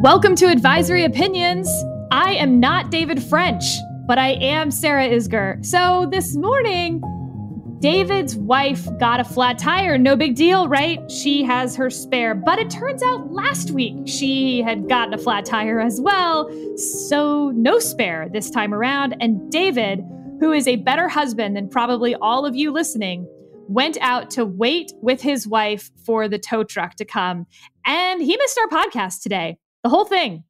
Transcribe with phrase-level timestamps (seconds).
[0.00, 1.68] Welcome to Advisory Opinions.
[2.12, 3.64] I am not David French,
[4.06, 5.66] but I am Sarah Isgur.
[5.66, 7.02] So this morning,
[7.80, 9.98] David's wife got a flat tire.
[9.98, 11.00] No big deal, right?
[11.10, 12.36] She has her spare.
[12.36, 16.48] But it turns out last week she had gotten a flat tire as well.
[16.76, 19.16] So no spare this time around.
[19.20, 20.04] And David,
[20.38, 23.26] who is a better husband than probably all of you listening,
[23.66, 27.48] went out to wait with his wife for the tow truck to come.
[27.84, 30.44] And he missed our podcast today the whole thing.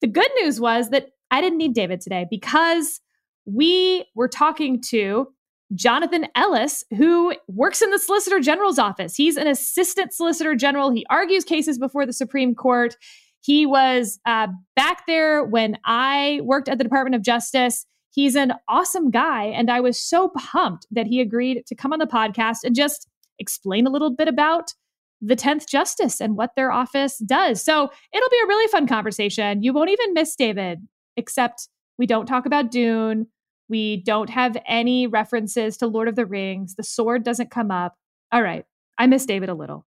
[0.00, 3.00] The good news was that I didn't need David today because
[3.46, 5.28] we were talking to
[5.74, 9.14] Jonathan Ellis, who works in the Solicitor General's office.
[9.14, 10.90] He's an assistant Solicitor General.
[10.90, 12.96] He argues cases before the Supreme Court.
[13.42, 17.86] He was uh, back there when I worked at the Department of Justice.
[18.10, 19.44] He's an awesome guy.
[19.44, 23.08] And I was so pumped that he agreed to come on the podcast and just
[23.38, 24.74] explain a little bit about
[25.20, 27.62] the 10th Justice and what their office does.
[27.62, 29.62] So it'll be a really fun conversation.
[29.62, 31.68] You won't even miss David, except
[31.98, 33.26] we don't talk about Dune.
[33.68, 36.74] We don't have any references to Lord of the Rings.
[36.74, 37.94] The sword doesn't come up.
[38.32, 38.64] All right.
[38.98, 39.86] I miss David a little.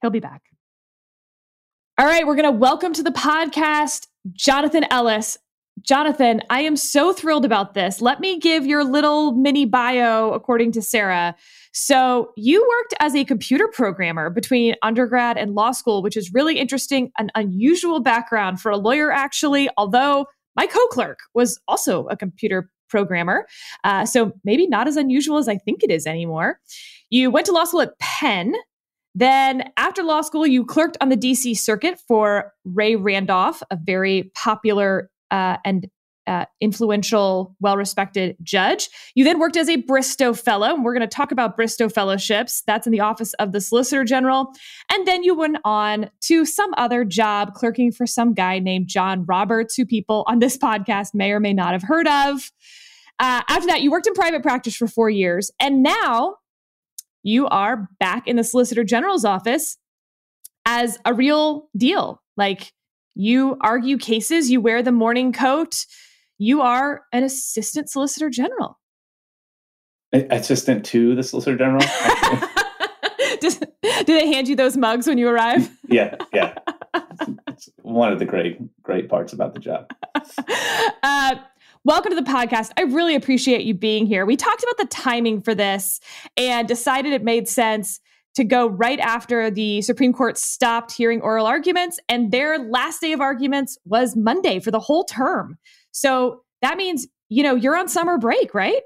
[0.00, 0.42] He'll be back.
[1.98, 2.26] All right.
[2.26, 5.36] We're going to welcome to the podcast Jonathan Ellis.
[5.82, 8.00] Jonathan, I am so thrilled about this.
[8.00, 11.36] Let me give your little mini bio according to Sarah.
[11.72, 16.58] So, you worked as a computer programmer between undergrad and law school, which is really
[16.58, 20.26] interesting, an unusual background for a lawyer, actually, although
[20.56, 23.46] my co clerk was also a computer programmer.
[23.84, 26.58] Uh, so, maybe not as unusual as I think it is anymore.
[27.10, 28.54] You went to law school at Penn.
[29.14, 34.30] Then, after law school, you clerked on the DC circuit for Ray Randolph, a very
[34.34, 35.88] popular uh, and
[36.28, 38.90] uh, influential, well respected judge.
[39.14, 42.62] You then worked as a Bristow Fellow, and we're going to talk about Bristow Fellowships.
[42.66, 44.52] That's in the Office of the Solicitor General.
[44.92, 49.24] And then you went on to some other job clerking for some guy named John
[49.24, 52.52] Roberts, who people on this podcast may or may not have heard of.
[53.18, 56.36] Uh, after that, you worked in private practice for four years, and now
[57.22, 59.78] you are back in the Solicitor General's office
[60.66, 62.22] as a real deal.
[62.36, 62.72] Like
[63.18, 65.74] you argue cases, you wear the morning coat,
[66.38, 68.78] you are an assistant solicitor general.
[70.12, 71.80] Assistant to the solicitor general.
[73.40, 75.68] Does, do they hand you those mugs when you arrive?
[75.88, 76.54] yeah, yeah.
[76.94, 79.90] It's, it's one of the great, great parts about the job.
[81.02, 81.36] Uh,
[81.84, 82.70] welcome to the podcast.
[82.76, 84.26] I really appreciate you being here.
[84.26, 86.00] We talked about the timing for this
[86.36, 88.00] and decided it made sense
[88.38, 93.10] to go right after the Supreme Court stopped hearing oral arguments, and their last day
[93.10, 95.58] of arguments was Monday for the whole term.
[95.90, 98.82] So that means, you know, you're on summer break, right?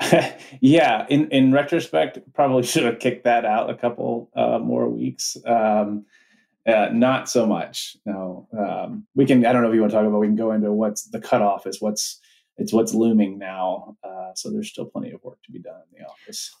[0.60, 5.36] yeah, in in retrospect, probably should have kicked that out a couple uh, more weeks.
[5.44, 6.06] Um,
[6.64, 7.96] uh, not so much.
[8.06, 9.44] No, um, we can.
[9.44, 10.20] I don't know if you want to talk about.
[10.20, 11.80] We can go into what's the cutoff is.
[11.80, 12.20] What's
[12.56, 13.96] it's what's looming now.
[14.04, 16.54] Uh, so there's still plenty of work to be done in the office.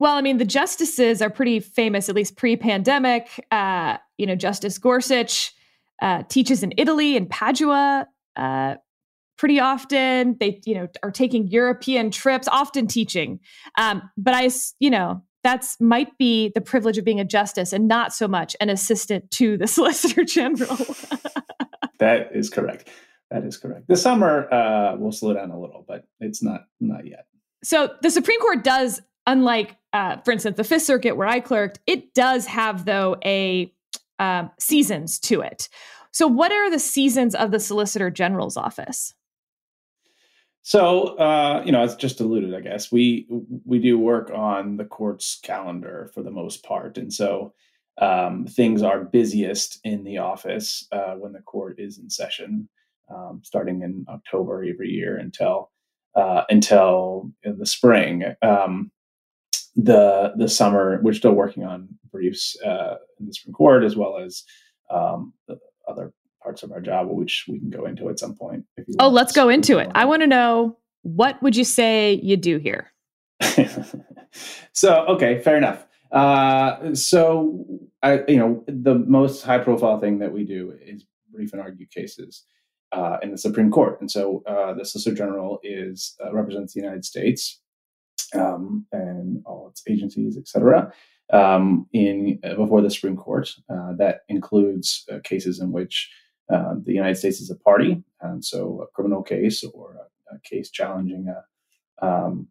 [0.00, 3.46] Well, I mean, the justices are pretty famous, at least pre-pandemic.
[3.50, 5.52] Uh, you know, Justice Gorsuch
[6.00, 8.76] uh, teaches in Italy in Padua uh,
[9.36, 10.36] pretty often.
[10.40, 13.40] They, you know, are taking European trips, often teaching.
[13.76, 17.86] Um, but I, you know, that's might be the privilege of being a justice and
[17.86, 20.76] not so much an assistant to the solicitor general.
[21.98, 22.88] that is correct.
[23.30, 23.86] That is correct.
[23.86, 27.26] The summer uh, will slow down a little, but it's not not yet.
[27.62, 31.78] So the Supreme Court does, unlike, uh, for instance, the Fifth Circuit where I clerked,
[31.86, 33.72] it does have though a
[34.18, 35.68] um, seasons to it.
[36.12, 39.14] So, what are the seasons of the Solicitor General's office?
[40.62, 43.26] So, uh, you know, as just alluded, I guess we
[43.64, 47.54] we do work on the court's calendar for the most part, and so
[47.98, 52.68] um, things are busiest in the office uh, when the court is in session,
[53.14, 55.70] um, starting in October every year until
[56.14, 58.24] uh, until the spring.
[58.42, 58.90] Um,
[59.76, 64.18] the the summer, we're still working on briefs uh, in the Supreme Court as well
[64.18, 64.44] as
[64.90, 65.32] um,
[65.88, 66.12] other
[66.42, 68.64] parts of our job, which we can go into at some point.
[68.98, 69.90] oh, let's go into it.
[69.94, 72.92] I want to know what would you say you do here?
[74.72, 75.86] so, okay, fair enough.
[76.12, 77.64] Uh, so,
[78.02, 81.86] I, you know, the most high profile thing that we do is brief and argue
[81.86, 82.44] cases
[82.92, 84.00] uh, in the Supreme Court.
[84.00, 87.60] And so uh, the Solicitor General is uh, represents the United States
[88.34, 90.92] um, and all its agencies, et cetera,
[91.32, 93.46] um, in uh, before the Supreme Court.
[93.68, 96.10] Uh, that includes uh, cases in which
[96.52, 100.38] uh, the United States is a party, and so a criminal case or a, a
[100.40, 102.48] case challenging a um,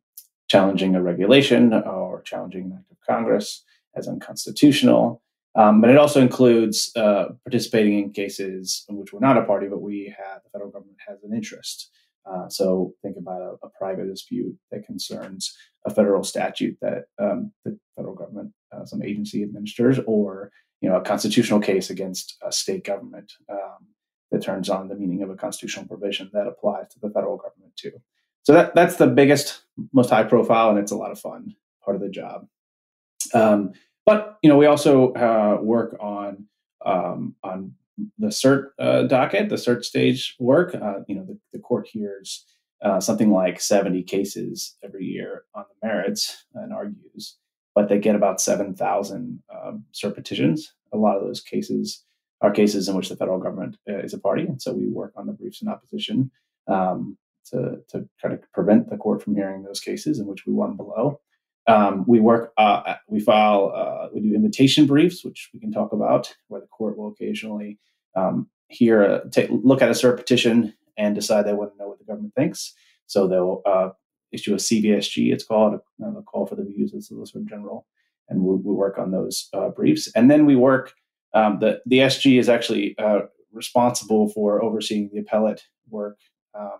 [0.47, 3.63] challenging a regulation or challenging an act of Congress
[3.95, 5.21] as unconstitutional.
[5.55, 9.67] Um, but it also includes uh, participating in cases in which we're not a party,
[9.67, 11.89] but we have the federal government has an interest.
[12.31, 15.55] Uh, so think about a, a, private dispute that concerns
[15.85, 20.97] a federal statute that um, the federal government, uh, some agency administers, or you know
[20.97, 23.87] a constitutional case against a state government um,
[24.31, 27.75] that turns on the meaning of a constitutional provision that applies to the federal government
[27.75, 27.93] too.
[28.43, 31.95] So that that's the biggest, most high profile, and it's a lot of fun part
[31.95, 32.47] of the job.
[33.33, 33.73] Um,
[34.05, 36.45] but you know, we also uh, work on
[36.85, 37.73] um, on
[38.17, 40.75] the cert uh, docket, the cert stage work.
[40.75, 42.45] Uh, you know, the, the court hears
[42.81, 47.37] uh, something like 70 cases every year on the merits and argues,
[47.75, 50.73] but they get about 7,000 um, cert petitions.
[50.93, 52.03] A lot of those cases
[52.41, 55.13] are cases in which the federal government uh, is a party, and so we work
[55.15, 56.31] on the briefs in opposition
[56.67, 57.17] um,
[57.47, 60.77] to to try to prevent the court from hearing those cases in which we won
[60.77, 61.19] below.
[61.67, 65.93] Um, we work, uh, we file, uh, we do invitation briefs, which we can talk
[65.93, 67.77] about, where the court will occasionally
[68.15, 71.87] um, hear, a, take, look at a cert petition and decide they want to know
[71.87, 72.73] what the government thinks.
[73.07, 73.89] So they'll uh,
[74.31, 77.87] issue a CVSG, it's called, a, a, call for the views of the Solicitor General,
[78.27, 80.09] and we, we work on those uh, briefs.
[80.15, 80.93] And then we work,
[81.33, 83.21] um, the, the SG is actually uh,
[83.51, 86.19] responsible for overseeing the appellate work
[86.53, 86.79] um,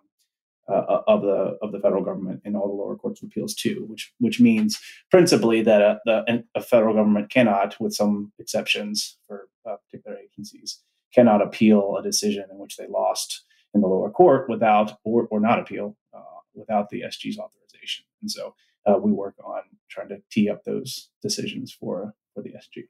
[0.70, 3.86] uh, of the of the federal government in all the lower courts of appeals too,
[3.88, 4.80] which which means
[5.10, 10.80] principally that a, the, a federal government cannot, with some exceptions for uh, particular agencies,
[11.14, 15.40] cannot appeal a decision in which they lost in the lower court without or, or
[15.40, 16.22] not appeal uh,
[16.54, 18.06] without the SG's authorization.
[18.22, 22.52] And so uh, we work on trying to tee up those decisions for for the
[22.52, 22.84] SG.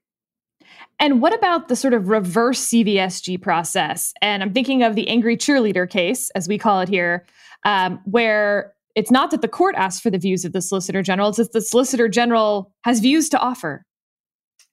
[0.98, 4.12] And what about the sort of reverse CVSG process?
[4.20, 7.26] And I'm thinking of the angry cheerleader case, as we call it here,
[7.64, 11.30] um, where it's not that the court asks for the views of the Solicitor General,
[11.30, 13.84] it's that the Solicitor General has views to offer.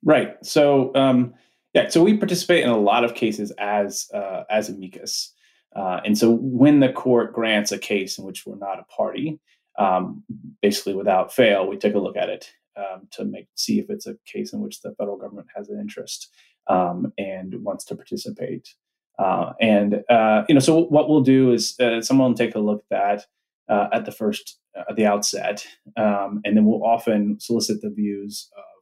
[0.04, 0.36] Right.
[0.44, 1.34] So, um,
[1.74, 5.34] yeah, so we participate in a lot of cases as uh, as amicus.
[5.76, 9.40] Uh, and so when the court grants a case in which we're not a party,
[9.78, 10.24] um,
[10.62, 14.08] basically without fail, we take a look at it um, to make see if it's
[14.08, 16.30] a case in which the federal government has an interest
[16.68, 18.74] um, and wants to participate.
[19.20, 22.60] Uh, and uh, you know, so what we'll do is uh, someone will take a
[22.60, 23.20] look at
[23.68, 25.66] that uh, at the first at the outset,
[25.98, 28.77] um, and then we'll often solicit the views of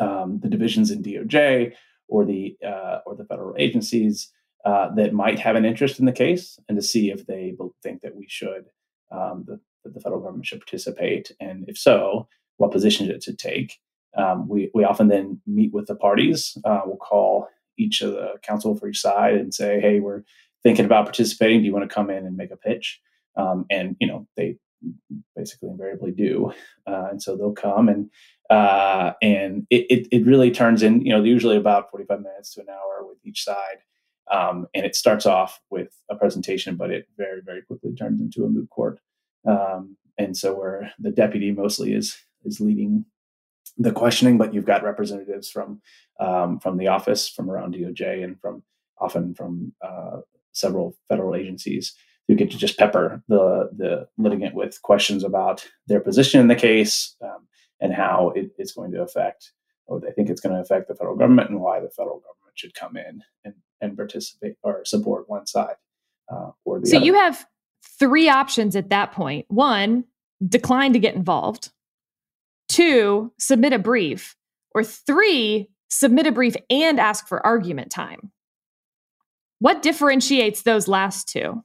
[0.00, 1.72] um, the divisions in DOJ
[2.08, 4.30] or the uh, or the federal agencies
[4.64, 8.02] uh, that might have an interest in the case, and to see if they think
[8.02, 8.66] that we should
[9.10, 13.34] um, the, that the federal government should participate, and if so, what position it to
[13.34, 13.78] take.
[14.16, 16.56] Um, we we often then meet with the parties.
[16.64, 17.48] Uh, we'll call
[17.78, 20.22] each of the counsel for each side and say, hey, we're
[20.62, 21.60] thinking about participating.
[21.60, 23.00] Do you want to come in and make a pitch?
[23.36, 24.56] Um, and you know they
[25.36, 26.52] basically invariably do,
[26.86, 28.10] uh, and so they'll come and
[28.50, 32.54] uh, and it, it, it really turns in you know usually about forty five minutes
[32.54, 33.78] to an hour with each side,
[34.30, 38.44] um, and it starts off with a presentation, but it very very quickly turns into
[38.44, 39.00] a moot court,
[39.46, 43.04] um, and so where the deputy mostly is is leading
[43.78, 45.80] the questioning, but you've got representatives from
[46.20, 48.62] um, from the office, from around DOJ, and from
[48.98, 50.20] often from uh,
[50.52, 51.94] several federal agencies
[52.28, 56.54] who get to just pepper the the litigant with questions about their position in the
[56.54, 57.46] case um,
[57.80, 59.52] and how it, it's going to affect,
[59.86, 62.54] or they think it's going to affect the federal government, and why the federal government
[62.54, 65.74] should come in and, and participate or support one side
[66.30, 67.02] uh, or the so other.
[67.02, 67.46] So you have
[67.98, 69.46] three options at that point.
[69.48, 70.04] One,
[70.46, 71.70] decline to get involved.
[72.68, 74.36] Two, submit a brief.
[74.74, 78.32] Or three, submit a brief and ask for argument time.
[79.58, 81.62] What differentiates those last two?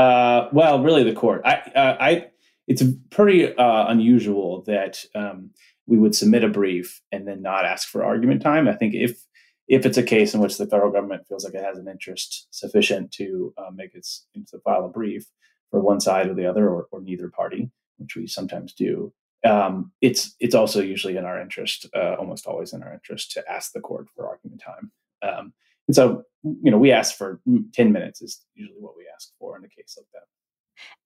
[0.00, 1.42] Uh, well, really, the court.
[1.44, 2.26] I, uh, I,
[2.66, 5.50] it's pretty uh, unusual that um,
[5.86, 8.68] we would submit a brief and then not ask for argument time.
[8.68, 9.24] I think if
[9.68, 12.48] if it's a case in which the federal government feels like it has an interest
[12.50, 15.26] sufficient to uh, make its to file a brief
[15.70, 19.12] for one side or the other or, or neither party, which we sometimes do,
[19.44, 23.50] um, it's it's also usually in our interest, uh, almost always in our interest, to
[23.50, 24.92] ask the court for argument time.
[25.22, 25.52] Um,
[25.90, 27.40] and so, you know, we ask for
[27.74, 30.22] ten minutes is usually what we ask for in a case like that.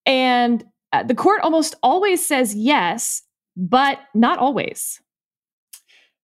[0.05, 0.63] And
[0.93, 3.23] uh, the court almost always says yes,
[3.57, 5.01] but not always.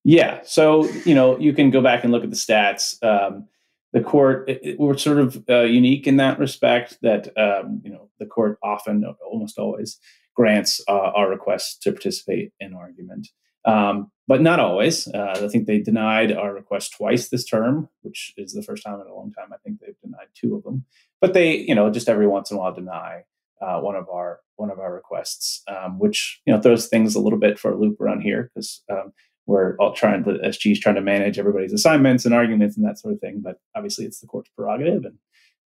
[0.05, 0.41] Yeah.
[0.45, 3.03] So you know, you can go back and look at the stats.
[3.03, 3.49] Um,
[3.95, 7.91] the court it, it, we're sort of uh, unique in that respect that um, you
[7.91, 9.99] know the court often almost always
[10.35, 13.27] grants uh, our request to participate in argument.
[13.65, 15.09] Um, but not always.
[15.09, 19.01] Uh, I think they denied our request twice this term, which is the first time
[19.01, 19.53] in a long time.
[19.53, 20.85] I think they've denied two of them.
[21.21, 23.25] But they, you know, just every once in a while deny
[23.61, 27.21] uh, one of our one of our requests, um, which you know throws things a
[27.21, 29.13] little bit for a loop around here because um,
[29.47, 32.99] we're all trying the SG is trying to manage everybody's assignments and arguments and that
[32.99, 33.41] sort of thing.
[33.43, 35.19] But obviously, it's the court's prerogative, and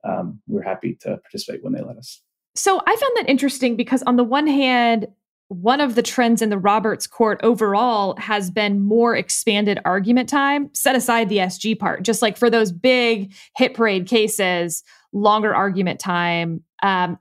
[0.04, 2.22] um, we're happy to participate when they let us.
[2.56, 5.08] So I found that interesting because on the one hand,
[5.48, 10.70] one of the trends in the Roberts court overall has been more expanded argument time.
[10.72, 14.82] Set aside the SG part, just like for those big hit parade cases,
[15.12, 16.62] longer argument time.
[16.82, 17.18] Um,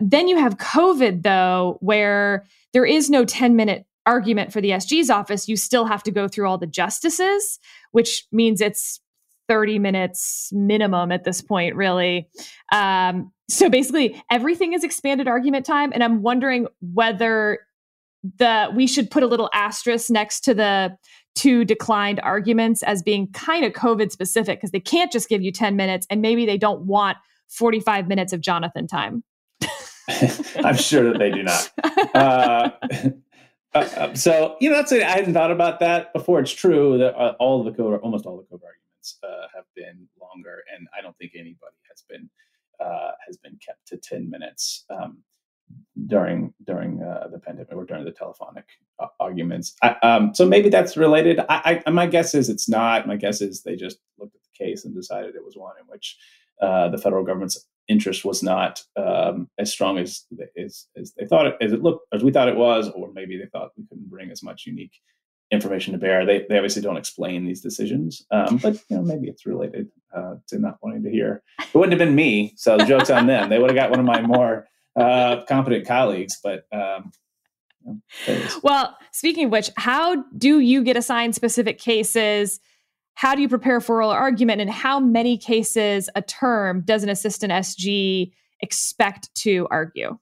[0.00, 5.10] then you have COVID, though, where there is no 10 minute argument for the SG's
[5.10, 5.48] office.
[5.48, 7.58] You still have to go through all the justices,
[7.92, 9.00] which means it's
[9.48, 12.28] 30 minutes minimum at this point, really.
[12.72, 15.92] Um, so basically, everything is expanded argument time.
[15.92, 17.60] And I'm wondering whether
[18.38, 20.96] the we should put a little asterisk next to the
[21.34, 25.50] two declined arguments as being kind of COVID specific because they can't just give you
[25.50, 27.16] 10 minutes and maybe they don't want
[27.48, 29.24] 45 minutes of Jonathan time.
[30.64, 31.70] I'm sure that they do not.
[32.14, 32.70] Uh,
[33.74, 36.40] uh, uh, so you know, that's I hadn't thought about that before.
[36.40, 38.81] It's true that uh, all of the COVID, almost all the COVID arguments,
[39.22, 42.24] uh, have been longer, and I don't think anybody has been
[42.84, 45.12] uh, has been kept to ten minutes um,
[46.06, 48.66] during during the pandemic or during the telephonic
[49.18, 49.74] arguments.
[49.82, 51.36] I, um, so maybe that's related.
[51.48, 53.06] I, I, my guess is it's not.
[53.06, 55.86] My guess is they just looked at the case and decided it was one in
[55.92, 56.06] which
[56.60, 60.24] the federal government's interest was not um, as strong as,
[60.56, 63.36] as, as they thought it as it looked as we thought it was, or maybe
[63.36, 64.96] they thought we couldn't bring as much unique
[65.52, 66.26] information to bear.
[66.26, 70.34] They they obviously don't explain these decisions, um, but you know maybe it's related uh,
[70.48, 71.42] to not wanting to hear.
[71.60, 73.48] It wouldn't have been me, so the joke's on them.
[73.48, 74.66] They would have got one of my more
[74.96, 76.64] uh, competent colleagues, but.
[76.72, 77.12] Um,
[78.62, 82.60] well, speaking of which, how do you get assigned specific cases?
[83.14, 87.08] how do you prepare for oral argument and how many cases a term does an
[87.08, 90.18] assistant SG expect to argue?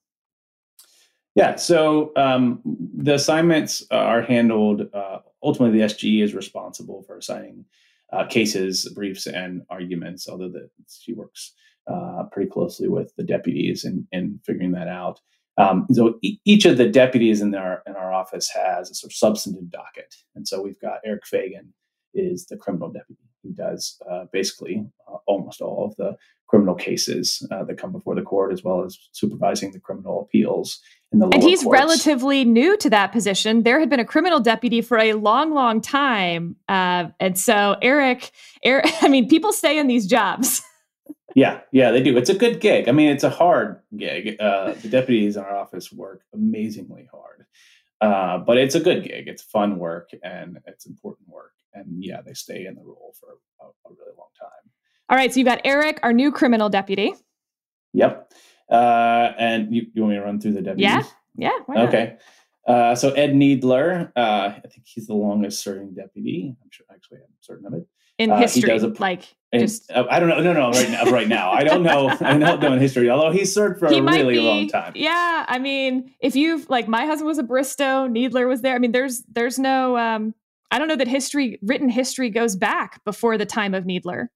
[1.40, 2.61] Yeah, so um,
[2.99, 4.90] the assignments are handled.
[4.92, 7.64] Uh, ultimately, the SGE is responsible for assigning
[8.12, 10.28] uh, cases, briefs, and arguments.
[10.28, 11.54] Although the, she works
[11.90, 15.18] uh, pretty closely with the deputies in, in figuring that out.
[15.56, 19.11] Um, so e- each of the deputies in our in our office has a sort
[19.11, 21.68] of substantive docket, and so we've got Eric Feigin,
[22.12, 23.23] is the criminal deputy.
[23.42, 26.18] He does uh, basically uh, almost all of the
[26.50, 30.80] criminal cases uh, that come before the court, as well as supervising the criminal appeals
[31.12, 31.78] in the And he's courts.
[31.78, 33.62] relatively new to that position.
[33.62, 38.33] There had been a criminal deputy for a long, long time, uh, and so Eric,
[38.64, 40.62] Eric, I mean, people stay in these jobs.
[41.37, 42.16] yeah, yeah, they do.
[42.19, 42.88] It's a good gig.
[42.88, 44.37] I mean, it's a hard gig.
[44.40, 47.47] Uh, the deputies in our office work amazingly hard.
[48.00, 49.28] Uh, but it's a good gig.
[49.28, 53.37] It's fun work and it's important work and yeah, they stay in the role for
[53.61, 54.71] a, a really long time.
[55.11, 57.12] All right, so you've got Eric, our new criminal deputy.
[57.95, 58.33] Yep.
[58.71, 60.85] Uh, and you, you want me to run through the deputies?
[60.85, 61.02] Yeah.
[61.37, 61.59] Yeah.
[61.88, 62.17] Okay.
[62.64, 66.55] Uh, so Ed Kneedler, uh, I think he's the longest serving deputy.
[66.62, 67.88] I'm sure, actually, I'm certain of it.
[68.19, 70.40] In uh, history, a, like and, just uh, I don't know.
[70.40, 72.14] No, no, right now, right now, I don't know.
[72.21, 73.09] I don't know in history.
[73.09, 74.93] Although he served for he a really be, long time.
[74.95, 78.75] Yeah, I mean, if you've like, my husband was a Bristow, Kneedler was there.
[78.75, 80.35] I mean, there's there's no um,
[80.71, 84.26] I don't know that history, written history, goes back before the time of Kneedler.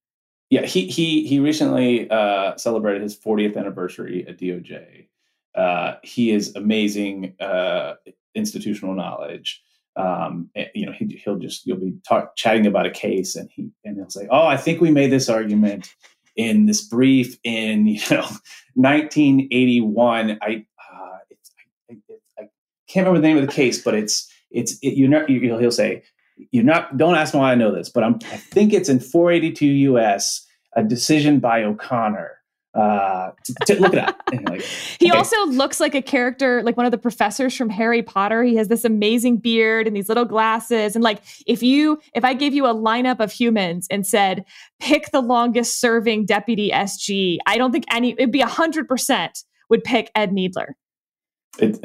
[0.50, 5.08] Yeah, he he he recently uh, celebrated his 40th anniversary at DOJ.
[5.54, 7.94] Uh, he is amazing uh,
[8.34, 9.62] institutional knowledge.
[9.96, 13.48] Um, and, you know, he, will just you'll be talk, chatting about a case, and
[13.50, 15.94] he and he'll say, "Oh, I think we made this argument
[16.36, 18.26] in this brief in you know
[18.74, 21.18] 1981." I uh,
[21.90, 21.94] I, I,
[22.38, 22.48] I
[22.88, 26.02] can't remember the name of the case, but it's it's it, you know he'll say
[26.50, 29.00] you're not don't ask me why I know this, but I'm I think it's in
[29.00, 32.30] 482 US, a decision by O'Connor.
[32.74, 34.20] Uh, to, to look it up.
[34.50, 34.62] Like,
[34.98, 35.16] he okay.
[35.16, 38.42] also looks like a character, like one of the professors from Harry Potter.
[38.42, 40.96] He has this amazing beard and these little glasses.
[40.96, 44.44] And like, if you, if I gave you a lineup of humans and said,
[44.80, 49.44] pick the longest serving deputy SG, I don't think any, it'd be a hundred percent
[49.70, 50.72] would pick Ed Kneedler.
[51.58, 51.78] It,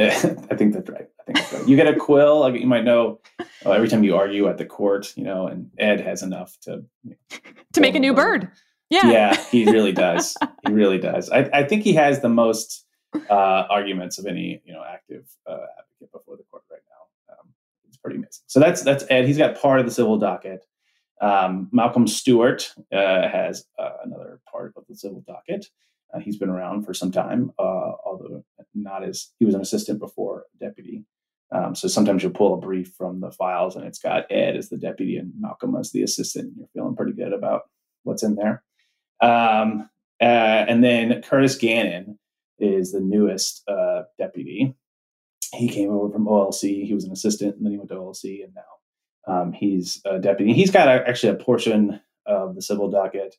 [0.51, 1.07] I think that's right.
[1.33, 1.67] That's right.
[1.67, 2.55] You get a quill.
[2.55, 3.19] You might know
[3.65, 6.83] uh, every time you argue at the court, you know, and Ed has enough to
[7.03, 7.37] you know,
[7.73, 8.41] to make a new bird.
[8.41, 8.51] bird.
[8.89, 10.35] Yeah, yeah, he really does.
[10.67, 11.29] he really does.
[11.29, 12.85] I, I think he has the most
[13.29, 17.33] uh, arguments of any you know active uh, advocate before the court right now.
[17.33, 17.49] Um,
[17.87, 18.43] it's pretty amazing.
[18.47, 19.25] So that's that's Ed.
[19.25, 20.65] He's got part of the civil docket.
[21.21, 25.67] Um, Malcolm Stewart uh, has uh, another part of the civil docket.
[26.13, 28.43] Uh, he's been around for some time, uh, although
[28.73, 31.03] not as he was an assistant before deputy.
[31.51, 34.69] Um, so sometimes you'll pull a brief from the files and it's got Ed as
[34.69, 36.49] the deputy and Malcolm as the assistant.
[36.49, 37.63] And you're feeling pretty good about
[38.03, 38.63] what's in there.
[39.21, 39.89] Um,
[40.21, 40.25] uh,
[40.67, 42.19] and then Curtis Gannon
[42.59, 44.75] is the newest uh, deputy.
[45.53, 46.85] He came over from OLC.
[46.85, 50.19] He was an assistant and then he went to OLC and now Um, he's a
[50.19, 50.53] deputy.
[50.53, 53.35] He's got a, actually a portion of the civil docket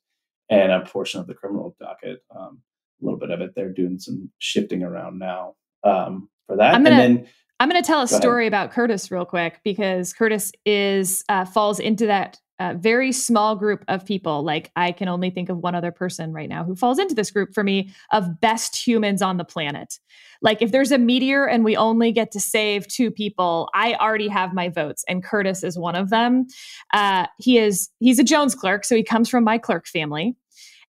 [0.48, 2.24] and a portion of the criminal docket.
[2.34, 2.62] Um,
[3.00, 3.54] a little bit of it.
[3.54, 6.72] They're doing some shifting around now um, for that.
[6.72, 7.28] Gonna, and then
[7.60, 11.78] I'm going to tell a story about Curtis real quick because Curtis is uh, falls
[11.78, 14.42] into that uh, very small group of people.
[14.42, 17.30] Like I can only think of one other person right now who falls into this
[17.30, 19.98] group for me of best humans on the planet.
[20.40, 24.28] Like if there's a meteor and we only get to save two people, I already
[24.28, 26.46] have my votes, and Curtis is one of them.
[26.94, 30.34] Uh, he is he's a Jones clerk, so he comes from my clerk family,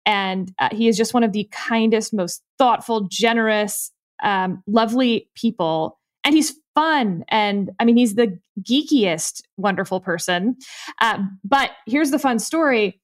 [0.05, 3.91] and uh, he is just one of the kindest, most thoughtful, generous,
[4.23, 5.98] um, lovely people
[6.29, 10.57] and he's fun and i mean he's the geekiest wonderful person.
[11.01, 13.01] Uh, but here's the fun story.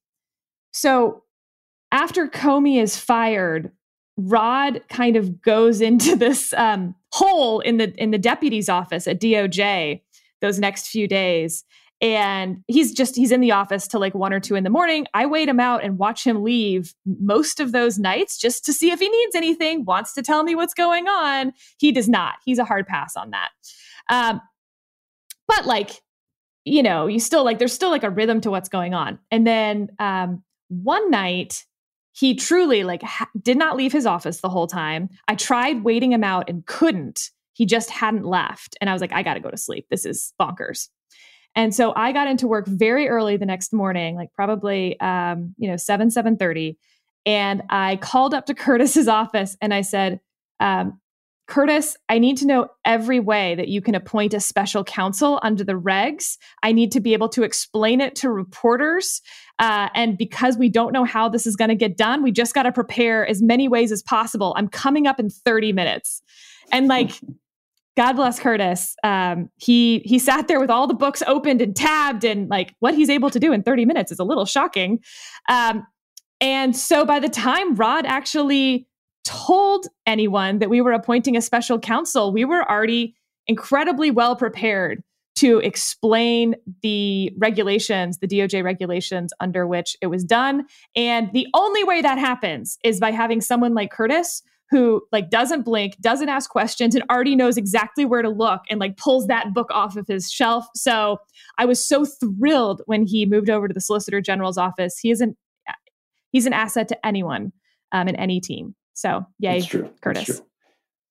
[0.73, 1.23] So
[1.93, 3.71] after comey is fired
[4.17, 9.21] rod kind of goes into this um, hole in the in the deputy's office at
[9.21, 10.01] doj
[10.41, 11.65] those next few days
[12.01, 15.07] and he's just he's in the office till like one or two in the morning.
[15.15, 18.91] I wait him out and watch him leave most of those nights just to see
[18.91, 21.53] if he needs anything wants to tell me what's going on.
[21.79, 22.35] He does not.
[22.45, 23.51] He's a hard pass on that.
[24.09, 24.41] Um,
[25.47, 26.03] but like
[26.65, 29.19] you know you still like there's still like a rhythm to what's going on.
[29.31, 31.65] And then um, one night
[32.13, 35.09] he truly like ha- did not leave his office the whole time.
[35.27, 37.31] I tried waiting him out and couldn't.
[37.55, 38.77] He just hadn't left.
[38.81, 39.87] And i was like i gotta go to sleep.
[39.91, 40.89] This is bonkers
[41.57, 45.69] and so I got into work very early the next morning, like probably um, you
[45.69, 46.77] know, 7, 7:30.
[47.27, 50.21] And I called up to Curtis's office and I said,
[50.61, 51.01] um,
[51.47, 55.63] Curtis, I need to know every way that you can appoint a special counsel under
[55.63, 56.39] the regs.
[56.63, 59.21] I need to be able to explain it to reporters.
[59.59, 62.55] Uh, and because we don't know how this is going to get done, we just
[62.55, 64.55] got to prepare as many ways as possible.
[64.57, 66.23] I'm coming up in 30 minutes.
[66.73, 67.21] And like,
[67.97, 68.97] God bless Curtis.
[69.05, 72.95] Um, he he sat there with all the books opened and tabbed, and like what
[72.95, 75.01] he's able to do in 30 minutes is a little shocking.
[75.49, 75.87] Um,
[76.41, 78.89] and so by the time Rod actually
[79.25, 83.15] told anyone that we were appointing a special counsel, we were already
[83.47, 85.03] incredibly well prepared
[85.37, 90.65] to explain the regulations, the DOJ regulations under which it was done.
[90.95, 95.63] And the only way that happens is by having someone like Curtis who like doesn't
[95.63, 99.55] blink, doesn't ask questions, and already knows exactly where to look and like pulls that
[99.55, 100.67] book off of his shelf.
[100.75, 101.19] So
[101.59, 104.99] I was so thrilled when he moved over to the Solicitor General's office.
[104.99, 105.37] He isn't
[106.33, 107.53] he's an asset to anyone
[107.93, 108.75] um, in any team.
[108.95, 109.91] So yay, That's true.
[110.03, 110.27] Curtis.
[110.27, 110.49] That's true.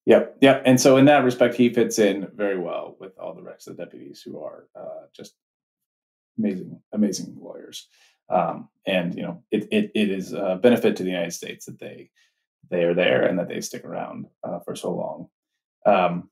[0.06, 0.64] Yep, yep.
[0.66, 3.78] And so in that respect, he fits in very well with all the rest of
[3.78, 5.36] the deputies who are uh, just
[6.38, 7.88] amazing, amazing lawyers.
[8.30, 11.80] Um, and you know, it, it, it is a benefit to the United States that
[11.80, 12.10] they
[12.70, 15.28] they are there and that they stick around uh, for so long.
[15.86, 16.30] Um,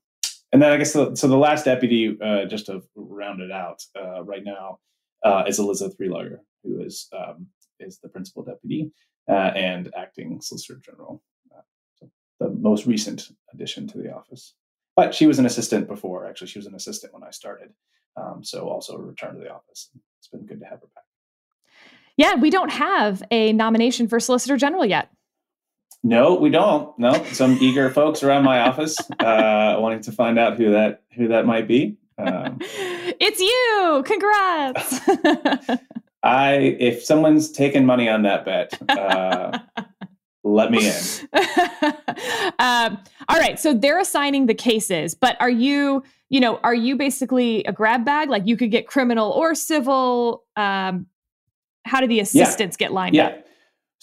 [0.52, 1.28] and then I guess the, so.
[1.28, 4.78] The last deputy, uh, just to round it out, uh, right now
[5.24, 7.46] uh, is Elizabeth Prelogar, who is um,
[7.80, 8.92] is the principal deputy
[9.28, 11.22] uh, and acting solicitor general.
[11.50, 11.62] Uh,
[11.94, 14.54] so the most recent addition to the office,
[14.94, 16.26] but she was an assistant before.
[16.26, 17.70] Actually, she was an assistant when I started,
[18.16, 19.88] um, so also returned to the office.
[20.18, 21.04] It's been good to have her back.
[22.18, 25.08] Yeah, we don't have a nomination for solicitor general yet.
[26.04, 26.98] No, we don't.
[26.98, 31.28] No, some eager folks around my office uh, wanting to find out who that who
[31.28, 31.96] that might be.
[32.18, 34.02] Um, it's you!
[34.04, 35.80] Congrats!
[36.24, 39.58] I if someone's taken money on that bet, uh,
[40.42, 41.28] let me in.
[42.58, 46.96] um, all right, so they're assigning the cases, but are you, you know, are you
[46.96, 48.28] basically a grab bag?
[48.28, 50.44] Like you could get criminal or civil.
[50.56, 51.06] Um,
[51.84, 52.86] how do the assistants yeah.
[52.86, 53.26] get lined yeah.
[53.26, 53.46] up?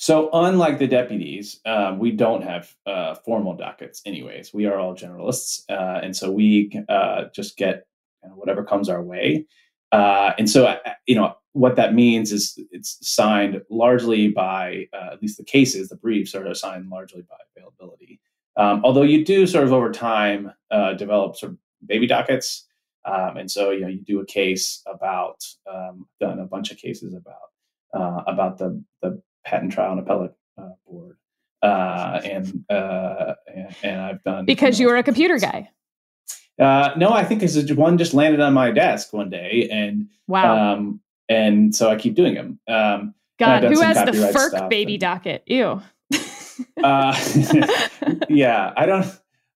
[0.02, 4.54] So, unlike the deputies, um, we don't have uh, formal dockets, anyways.
[4.54, 7.86] We are all generalists, uh, and so we uh, just get
[8.24, 9.46] you know, whatever comes our way.
[9.92, 15.10] Uh, and so, uh, you know, what that means is it's signed largely by uh,
[15.12, 18.22] at least the cases, the briefs are assigned largely by availability.
[18.56, 20.54] Um, although you do sort of over time
[20.98, 22.66] develop sort of baby dockets,
[23.04, 26.78] um, and so you know you do a case about um, done a bunch of
[26.78, 31.18] cases about about the the patent trial and appellate uh, board.
[31.62, 35.70] Uh, and, uh, and, and I've done because you were a computer guy.
[36.58, 40.74] Uh, no, I think because one just landed on my desk one day, and wow,
[40.74, 42.60] um, and so I keep doing them.
[42.68, 45.44] Um, God, who has the FERC baby and, docket?
[45.48, 45.82] Ew.
[46.84, 47.18] uh,
[48.30, 49.06] yeah, I don't.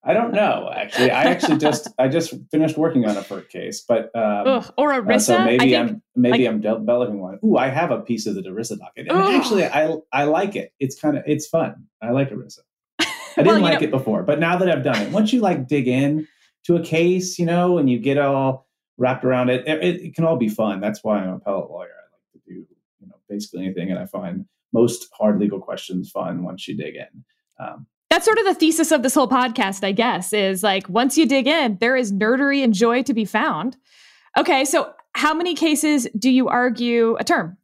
[0.06, 0.70] I don't know.
[0.76, 4.74] Actually, I actually just I just finished working on a FERC case, but um, Ugh,
[4.78, 5.16] or ERISA.
[5.16, 7.39] Uh, so maybe I'm maybe like, I'm developing one.
[7.44, 10.74] Ooh, I have a piece of the ERISA docket, and actually, I I like it.
[10.80, 11.88] It's kind of it's fun.
[12.02, 12.60] I like ERISA.
[13.00, 13.06] I
[13.38, 15.68] didn't well, like know, it before, but now that I've done it, once you like
[15.68, 16.28] dig in
[16.66, 19.68] to a case, you know, and you get all wrapped around it.
[19.68, 20.80] It, it can all be fun.
[20.80, 21.88] That's why I'm a appellate lawyer.
[21.88, 22.66] I like to do
[23.00, 26.96] you know basically anything, and I find most hard legal questions fun once you dig
[26.96, 27.24] in.
[27.60, 31.17] Um, that's sort of the thesis of this whole podcast, I guess, is like once
[31.17, 33.76] you dig in, there is nerdery and joy to be found.
[34.38, 37.58] Okay, so how many cases do you argue a term?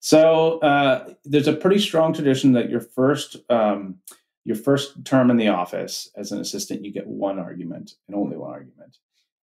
[0.00, 4.00] So uh, there's a pretty strong tradition that your first um,
[4.44, 8.36] your first term in the office as an assistant, you get one argument and only
[8.36, 8.98] one argument,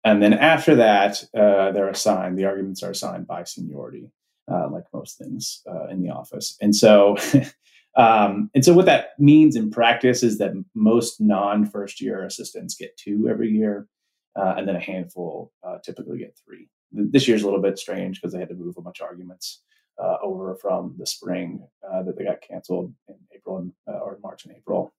[0.03, 2.37] and then after that, uh, they're assigned.
[2.37, 4.11] The arguments are assigned by seniority,
[4.51, 7.17] uh, like most things uh, in the office, and so.
[7.95, 12.75] Um, and so what that means in practice is that most non first year assistants
[12.75, 13.87] get two every year,
[14.35, 16.69] uh, and then a handful uh, typically get three.
[16.91, 19.61] This year's a little bit strange because they had to move a bunch of arguments
[20.01, 24.17] uh, over from the spring uh, that they got canceled in April and, uh, or
[24.23, 24.93] March and April.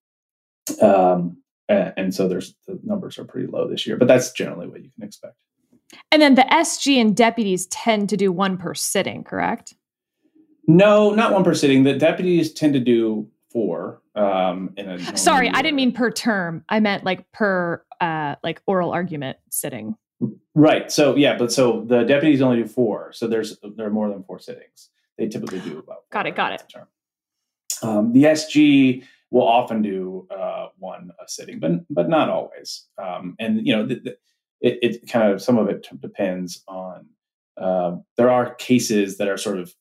[0.81, 4.67] Um, and, and so there's the numbers are pretty low this year, but that's generally
[4.67, 5.37] what you can expect.
[6.11, 9.73] And then the SG and deputies tend to do one per sitting, correct?
[10.71, 11.83] No, not one per sitting.
[11.83, 14.01] The deputies tend to do four.
[14.15, 15.55] Um, in a Sorry, year.
[15.55, 16.63] I didn't mean per term.
[16.69, 19.95] I meant like per uh, like oral argument sitting.
[20.55, 20.91] Right.
[20.91, 23.11] So yeah, but so the deputies only do four.
[23.11, 24.89] So there's there are more than four sittings.
[25.17, 26.09] They typically do about.
[26.09, 26.35] Got it.
[26.35, 26.63] Got it.
[26.73, 26.87] Term.
[27.83, 32.87] Um, the SG will often do uh, one a sitting, but but not always.
[32.97, 34.17] Um, and you know, the, the,
[34.61, 37.07] it, it kind of some of it depends on.
[37.57, 39.75] Uh, there are cases that are sort of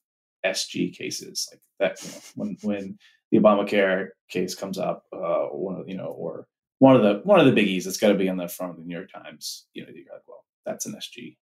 [0.45, 2.03] SG cases like that.
[2.03, 2.99] You know, when when
[3.31, 6.47] the Obamacare case comes up, uh, one of you know, or
[6.79, 8.79] one of the one of the biggies that's got to be on the front of
[8.79, 9.67] the New York Times.
[9.75, 11.37] You know, you're like, well, that's an SG.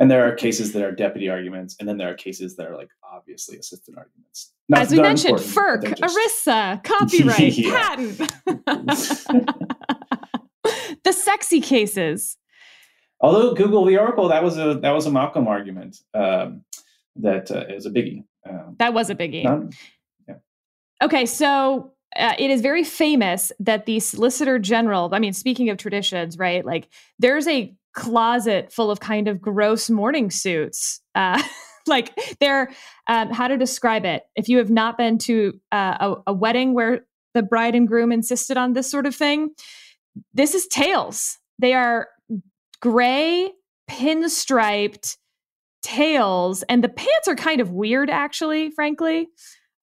[0.00, 2.76] And there are cases that are deputy arguments, and then there are cases that are
[2.76, 4.52] like obviously assistant arguments.
[4.68, 6.16] Not, As we mentioned, FERC, just...
[6.16, 8.18] ERISA, copyright, patent.
[11.04, 12.36] the sexy cases.
[13.20, 15.98] Although Google v Oracle, that was a that was a Malcolm argument.
[16.14, 16.62] Um,
[17.18, 18.24] that uh, is a biggie.
[18.48, 19.72] Um, that was a biggie.
[20.26, 20.34] Yeah.
[21.02, 25.76] Okay, so uh, it is very famous that the Solicitor General, I mean, speaking of
[25.76, 26.64] traditions, right?
[26.64, 31.00] Like there's a closet full of kind of gross morning suits.
[31.14, 31.42] Uh,
[31.86, 32.70] like they're,
[33.06, 34.24] um, how to describe it?
[34.36, 38.12] If you have not been to uh, a, a wedding where the bride and groom
[38.12, 39.50] insisted on this sort of thing,
[40.32, 41.38] this is tails.
[41.58, 42.08] They are
[42.80, 43.50] gray,
[43.90, 45.16] pinstriped,
[45.88, 49.28] tails, and the pants are kind of weird, actually, frankly,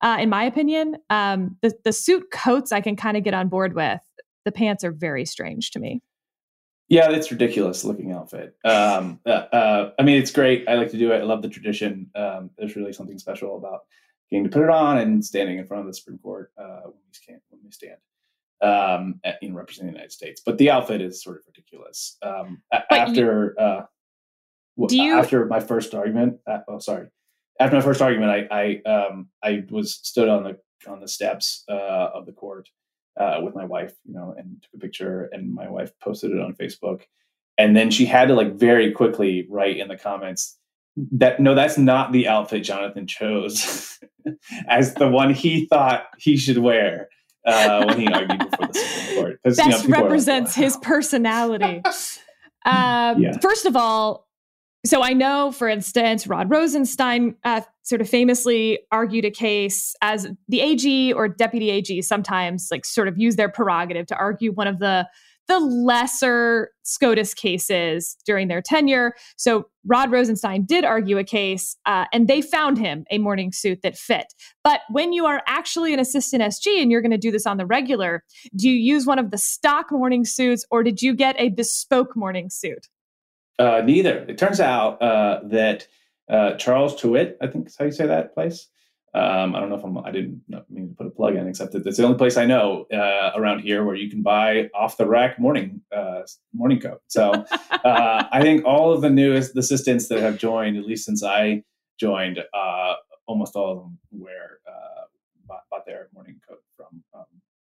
[0.02, 0.98] uh, in my opinion.
[1.10, 4.00] Um, the, the suit coats I can kind of get on board with.
[4.44, 6.02] The pants are very strange to me.
[6.90, 8.56] Yeah, it's ridiculous looking outfit.
[8.64, 10.70] Um, uh, uh, I mean, it's great.
[10.70, 11.22] I like to do it.
[11.22, 12.12] I love the tradition.
[12.14, 13.82] Um, there's really something special about
[14.30, 16.94] getting to put it on and standing in front of the Supreme Court uh, when
[17.08, 17.42] we stand.
[17.50, 17.98] When we stand.
[18.62, 22.18] Um, in representing the United States, but the outfit is sort of ridiculous.
[22.24, 23.82] Um, after you, uh,
[24.88, 26.40] do you after my first argument?
[26.48, 27.08] Uh, oh, sorry.
[27.60, 30.58] After my first argument, I I um I was stood on the
[30.88, 32.70] on the steps uh, of the court
[33.20, 36.40] uh, with my wife, you know, and took a picture, and my wife posted it
[36.40, 37.04] on Facebook,
[37.58, 40.58] and then she had to like very quickly write in the comments
[41.12, 44.00] that no, that's not the outfit Jonathan chose
[44.70, 47.10] as the one he thought he should wear
[47.46, 49.40] uh, when he argued before the Supreme Court.
[49.44, 50.64] Best you know, represents like, wow.
[50.64, 51.82] his personality.
[52.68, 53.38] Um, yeah.
[53.44, 54.26] First of all,
[54.86, 60.28] so I know, for instance, Rod Rosenstein uh, sort of famously argued a case as
[60.48, 64.68] the AG or deputy AG sometimes like sort of use their prerogative to argue one
[64.68, 65.08] of the
[65.48, 69.14] the lesser SCOTUS cases during their tenure.
[69.38, 73.82] So Rod Rosenstein did argue a case, uh, and they found him a morning suit
[73.84, 74.34] that fit.
[74.64, 77.58] But when you are actually an assistant SG and you're going to do this on
[77.58, 78.24] the regular,
[78.56, 82.16] do you use one of the stock morning suits, or did you get a bespoke
[82.16, 82.88] morning suit?
[83.58, 84.26] Uh, neither.
[84.28, 85.88] It turns out uh, that
[86.30, 88.68] uh, Charles Tyrwhitt, I think is how you say that place.
[89.14, 91.72] Um, I don't know if I'm, I didn't mean to put a plug in, except
[91.72, 94.98] that it's the only place I know uh, around here where you can buy off
[94.98, 97.02] the rack morning uh, morning coat.
[97.08, 97.32] So
[97.72, 101.64] uh, I think all of the newest assistants that have joined, at least since I
[101.98, 102.40] joined,
[103.26, 104.60] almost all of them wear
[105.48, 107.26] bought, bought, their morning coat from um,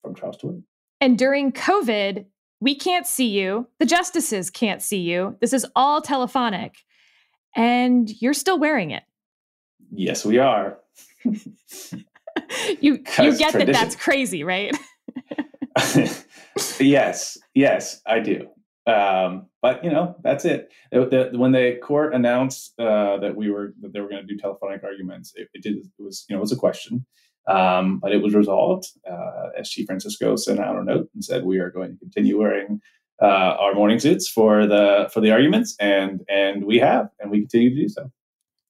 [0.01, 0.63] from Charles Tyrwhitt.
[1.01, 2.25] And during COVID,
[2.59, 3.67] we can't see you.
[3.79, 5.37] The justices can't see you.
[5.41, 6.75] This is all telephonic.
[7.55, 9.03] And you're still wearing it.
[9.91, 10.79] Yes, we are.
[11.23, 11.33] you
[12.81, 13.59] you get tradition.
[13.59, 14.75] that that's crazy, right?
[16.79, 18.49] yes, yes, I do.
[18.85, 20.71] Um, but you know, that's it.
[20.91, 24.27] The, the, when the court announced uh, that we were that they were going to
[24.27, 25.77] do telephonic arguments, it, it, did.
[25.77, 27.05] It was you know it was a question.
[27.47, 28.87] Um, but it was resolved.
[29.09, 32.81] Uh, SG Francisco sent out a note and said, We are going to continue wearing
[33.21, 37.39] uh, our morning suits for the for the arguments, and and we have, and we
[37.39, 38.11] continue to do so.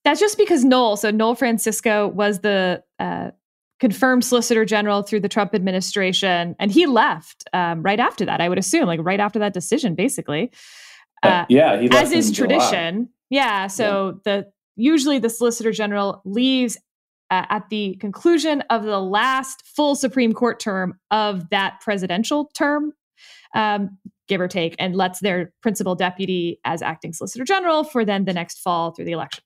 [0.05, 0.95] That's just because Noel.
[0.95, 3.31] So Noel Francisco was the uh,
[3.79, 8.39] confirmed Solicitor General through the Trump administration, and he left um, right after that.
[8.39, 10.51] I would assume, like right after that decision, basically.
[11.23, 13.09] Uh, uh yeah, as is tradition.
[13.29, 13.67] Yeah.
[13.67, 14.41] So yeah.
[14.41, 16.77] the usually the Solicitor General leaves
[17.29, 22.93] uh, at the conclusion of the last full Supreme Court term of that presidential term,
[23.53, 28.25] um, give or take, and lets their principal deputy as acting Solicitor General for then
[28.25, 29.43] the next fall through the election,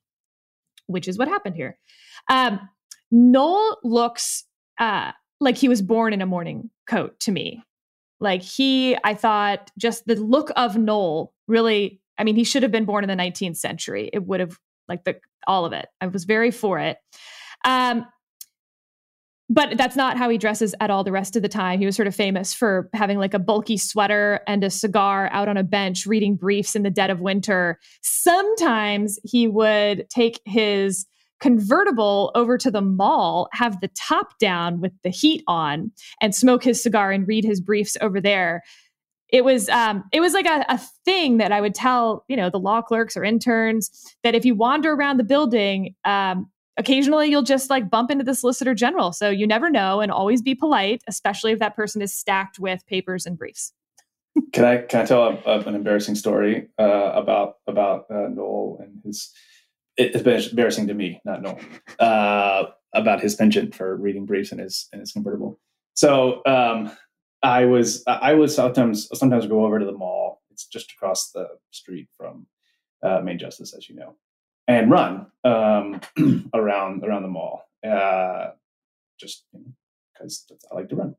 [0.87, 1.77] which is what happened here.
[2.29, 2.59] Um,
[3.11, 4.45] Noel looks
[4.79, 7.63] uh, like he was born in a morning coat to me.
[8.19, 12.71] Like he, I thought just the look of Noel really, I mean, he should have
[12.71, 14.09] been born in the 19th century.
[14.13, 15.87] It would have, like, the all of it.
[15.99, 16.97] I was very for it.
[17.63, 18.05] Um,
[19.49, 21.79] but that's not how he dresses at all the rest of the time.
[21.79, 25.49] He was sort of famous for having like a bulky sweater and a cigar out
[25.49, 27.77] on a bench reading briefs in the dead of winter.
[28.01, 31.05] Sometimes he would take his
[31.41, 36.63] convertible over to the mall, have the top down with the heat on, and smoke
[36.63, 38.61] his cigar and read his briefs over there.
[39.27, 42.49] It was um, it was like a, a thing that I would tell you know
[42.49, 47.41] the law clerks or interns that if you wander around the building, um, occasionally you'll
[47.43, 49.11] just like bump into the solicitor general.
[49.11, 52.85] So you never know, and always be polite, especially if that person is stacked with
[52.87, 53.73] papers and briefs.
[54.53, 58.79] can I can I tell a, a, an embarrassing story uh, about about uh, Noel
[58.81, 59.31] and his?
[59.97, 61.59] It's been embarrassing to me, not Noel,
[61.99, 65.59] uh, about his penchant for reading briefs in his in his convertible.
[65.95, 66.91] So um,
[67.43, 70.41] I was I was sometimes sometimes go over to the mall.
[70.49, 72.47] It's just across the street from
[73.03, 74.15] uh, Main Justice, as you know,
[74.67, 76.01] and run um,
[76.53, 77.63] around around the mall.
[77.87, 78.51] Uh,
[79.19, 79.45] just
[80.21, 81.15] because I like to run.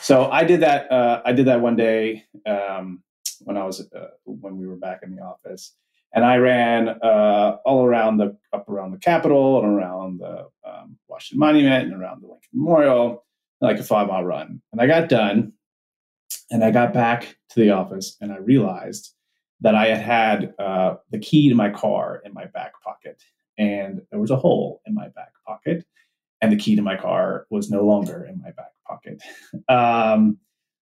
[0.00, 0.90] So I did that.
[0.90, 3.02] Uh, I did that one day um,
[3.40, 5.74] when I was uh, when we were back in the office,
[6.14, 10.96] and I ran uh, all around the up around the Capitol and around the um,
[11.08, 13.24] Washington Monument and around the Lincoln Memorial,
[13.60, 14.60] like a five mile run.
[14.72, 15.52] And I got done,
[16.50, 19.12] and I got back to the office, and I realized
[19.60, 23.22] that I had had uh, the key to my car in my back pocket,
[23.58, 25.84] and there was a hole in my back pocket,
[26.40, 29.22] and the key to my car was no longer in my back pocket.
[29.68, 30.38] Um,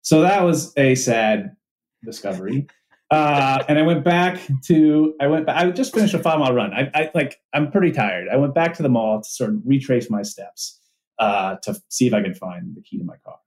[0.01, 1.56] so that was a sad
[2.04, 2.67] discovery.
[3.12, 6.54] Uh, and I went back to I went back, I just finished a five mile
[6.54, 6.73] run.
[6.73, 8.28] I, I, like I'm pretty tired.
[8.32, 10.80] I went back to the mall to sort of retrace my steps
[11.19, 13.38] uh, to see if I could find the key to my car.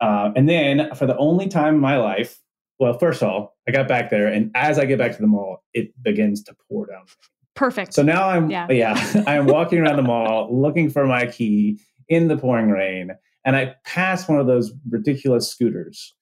[0.00, 2.40] Uh, and then for the only time in my life,
[2.82, 5.28] well, first of all, I got back there, and as I get back to the
[5.28, 7.04] mall, it begins to pour down.
[7.54, 7.94] Perfect.
[7.94, 11.78] So now I'm yeah, yeah I am walking around the mall looking for my key
[12.08, 13.12] in the pouring rain,
[13.44, 16.12] and I pass one of those ridiculous scooters,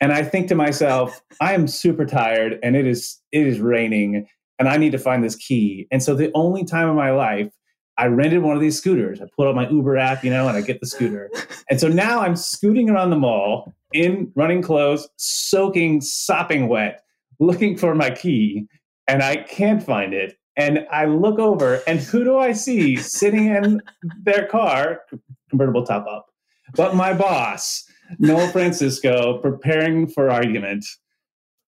[0.00, 4.26] and I think to myself, I am super tired, and it is it is raining,
[4.58, 5.86] and I need to find this key.
[5.92, 7.52] And so the only time in my life
[7.98, 9.20] I rented one of these scooters.
[9.20, 11.30] I pull up my Uber app, you know, and I get the scooter.
[11.70, 17.04] And so now I'm scooting around the mall in running clothes, soaking, sopping wet,
[17.40, 18.66] looking for my key,
[19.06, 20.38] and I can't find it.
[20.56, 23.82] And I look over, and who do I see sitting in
[24.22, 25.02] their car,
[25.50, 26.30] convertible top up,
[26.74, 27.84] but my boss,
[28.18, 30.86] Noel Francisco, preparing for argument.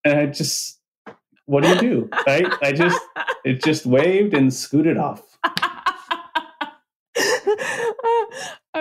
[0.04, 0.80] And I just,
[1.44, 2.10] what do you do?
[2.26, 2.46] Right?
[2.62, 2.98] I just,
[3.44, 5.29] it just waved and scooted off.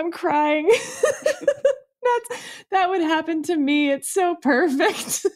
[0.00, 0.66] I'm crying.
[2.02, 3.90] That's that would happen to me.
[3.90, 5.26] It's so perfect.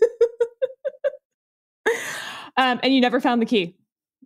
[2.56, 3.76] um, and you never found the key.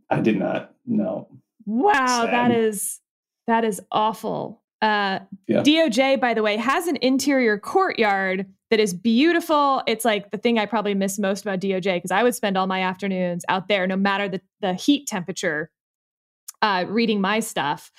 [0.09, 0.72] I did not.
[0.87, 1.29] No.
[1.66, 2.33] Wow, Sad.
[2.33, 3.01] that is
[3.48, 4.62] that is awful.
[4.81, 5.62] Uh, yeah.
[5.62, 9.83] DOJ, by the way, has an interior courtyard that is beautiful.
[9.88, 12.68] It's like the thing I probably miss most about DOJ because I would spend all
[12.68, 15.70] my afternoons out there, no matter the, the heat temperature,
[16.62, 17.90] uh, reading my stuff.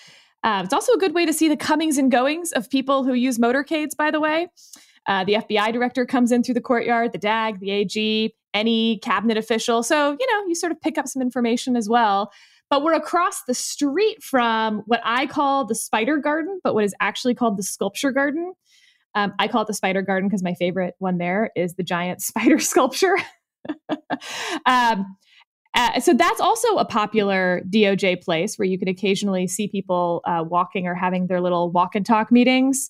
[0.44, 3.14] Uh, it's also a good way to see the comings and goings of people who
[3.14, 4.48] use motorcades, by the way.
[5.08, 9.38] Uh, the FBI director comes in through the courtyard, the DAG, the AG, any cabinet
[9.38, 9.84] official.
[9.84, 12.32] So, you know, you sort of pick up some information as well.
[12.70, 16.94] But we're across the street from what I call the spider garden, but what is
[17.00, 18.54] actually called the sculpture garden.
[19.16, 22.22] Um, I call it the spider garden because my favorite one there is the giant
[22.22, 23.18] spider sculpture.
[24.66, 25.18] um,
[25.76, 30.44] uh, so that's also a popular DOJ place where you can occasionally see people uh,
[30.48, 32.90] walking or having their little walk and talk meetings.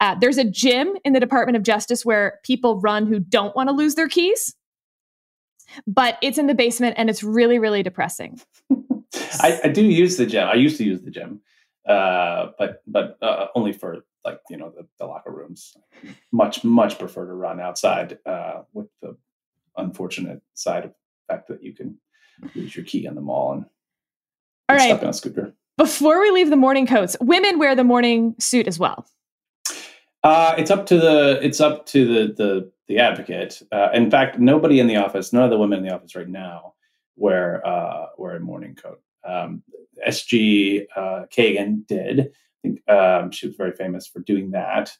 [0.00, 3.68] Uh, there's a gym in the Department of Justice where people run who don't want
[3.68, 4.54] to lose their keys,
[5.86, 8.40] but it's in the basement and it's really, really depressing.
[9.40, 10.48] I, I, do use the gym.
[10.48, 11.40] I used to use the gym,
[11.88, 15.76] uh, but but uh, only for like you know the, the, locker rooms.
[16.30, 19.16] Much much prefer to run outside uh, with the
[19.76, 20.92] unfortunate side
[21.28, 21.96] effect that you can
[22.54, 23.64] lose your key on the mall and
[24.68, 24.88] All right.
[24.88, 25.54] stuck on a scooter.
[25.76, 29.06] Before we leave the morning coats, women wear the morning suit as well.
[30.24, 33.62] Uh, it's up to the it's up to the the the advocate.
[33.70, 36.28] Uh, in fact, nobody in the office, none of the women in the office right
[36.28, 36.74] now
[37.16, 39.00] wear uh, wear a morning coat.
[39.24, 39.62] Um,
[40.06, 42.20] SG uh, Kagan did.
[42.20, 44.90] I think um, she was very famous for doing that.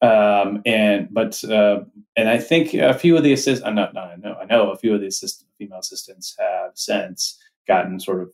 [0.00, 1.80] Um, and but uh,
[2.16, 4.70] and I think a few of the assist, I'm not, not I know I know
[4.70, 8.30] a few of the assistant female assistants have since gotten sort of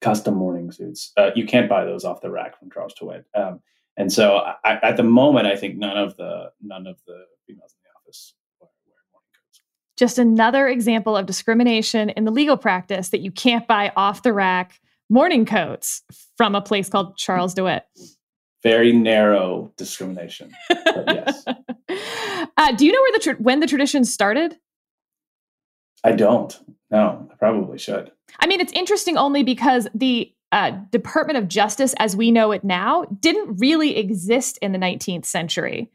[0.00, 1.12] custom morning suits.
[1.16, 3.24] Uh, you can't buy those off the rack from Charles Tyrwhitt.
[3.34, 3.60] Um,
[3.96, 7.74] and so I, at the moment, I think none of the none of the females
[7.74, 8.70] in the office wear
[9.12, 9.62] morning coats.
[9.96, 14.32] Just another example of discrimination in the legal practice that you can't buy off the
[14.32, 16.02] rack morning coats
[16.36, 17.82] from a place called Charles Tyrwhitt.
[18.64, 20.50] Very narrow discrimination.
[20.68, 21.44] But yes,
[22.56, 24.56] Uh, do you know where the tra- when the tradition started?
[26.04, 26.58] I don't.
[26.90, 28.12] No, I probably should.
[28.40, 32.62] I mean, it's interesting only because the uh, Department of Justice, as we know it
[32.62, 35.90] now, didn't really exist in the 19th century.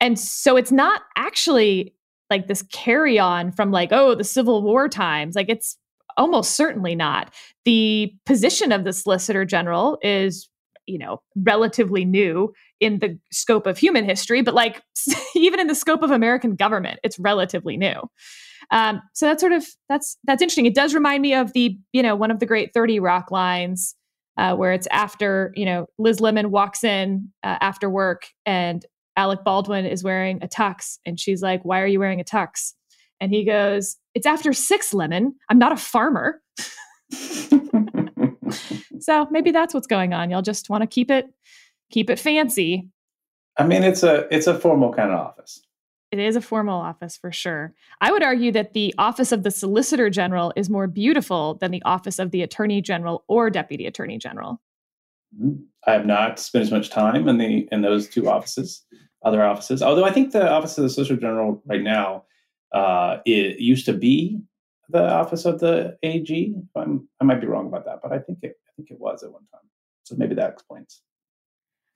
[0.00, 1.94] And so it's not actually
[2.28, 5.34] like this carry on from like, oh, the Civil War times.
[5.34, 5.78] Like it's
[6.16, 7.32] almost certainly not.
[7.64, 10.48] The position of the Solicitor General is,
[10.86, 14.82] you know, relatively new in the scope of human history, but like
[15.34, 18.00] even in the scope of American government, it's relatively new.
[18.70, 20.66] Um, so that's sort of that's that's interesting.
[20.66, 23.94] It does remind me of the you know one of the great Thirty Rock lines
[24.36, 28.84] uh, where it's after you know Liz Lemon walks in uh, after work and
[29.16, 32.72] Alec Baldwin is wearing a tux and she's like, "Why are you wearing a tux?"
[33.20, 35.34] And he goes, "It's after six, Lemon.
[35.48, 36.40] I'm not a farmer."
[39.00, 40.30] so maybe that's what's going on.
[40.30, 41.26] Y'all just want to keep it
[41.90, 42.88] keep it fancy.
[43.58, 45.62] I mean, it's a it's a formal kind of office.
[46.12, 47.74] It is a formal office for sure.
[48.00, 51.82] I would argue that the office of the Solicitor General is more beautiful than the
[51.84, 54.60] office of the Attorney General or Deputy Attorney General.
[55.86, 58.84] I have not spent as much time in the in those two offices,
[59.24, 59.82] other offices.
[59.82, 62.24] Although I think the office of the Solicitor General right now
[62.72, 64.40] uh, it used to be
[64.88, 66.54] the office of the AG.
[66.76, 69.32] I'm, I might be wrong about that, but I think it think it was at
[69.32, 69.62] one time.
[70.04, 71.02] So maybe that explains.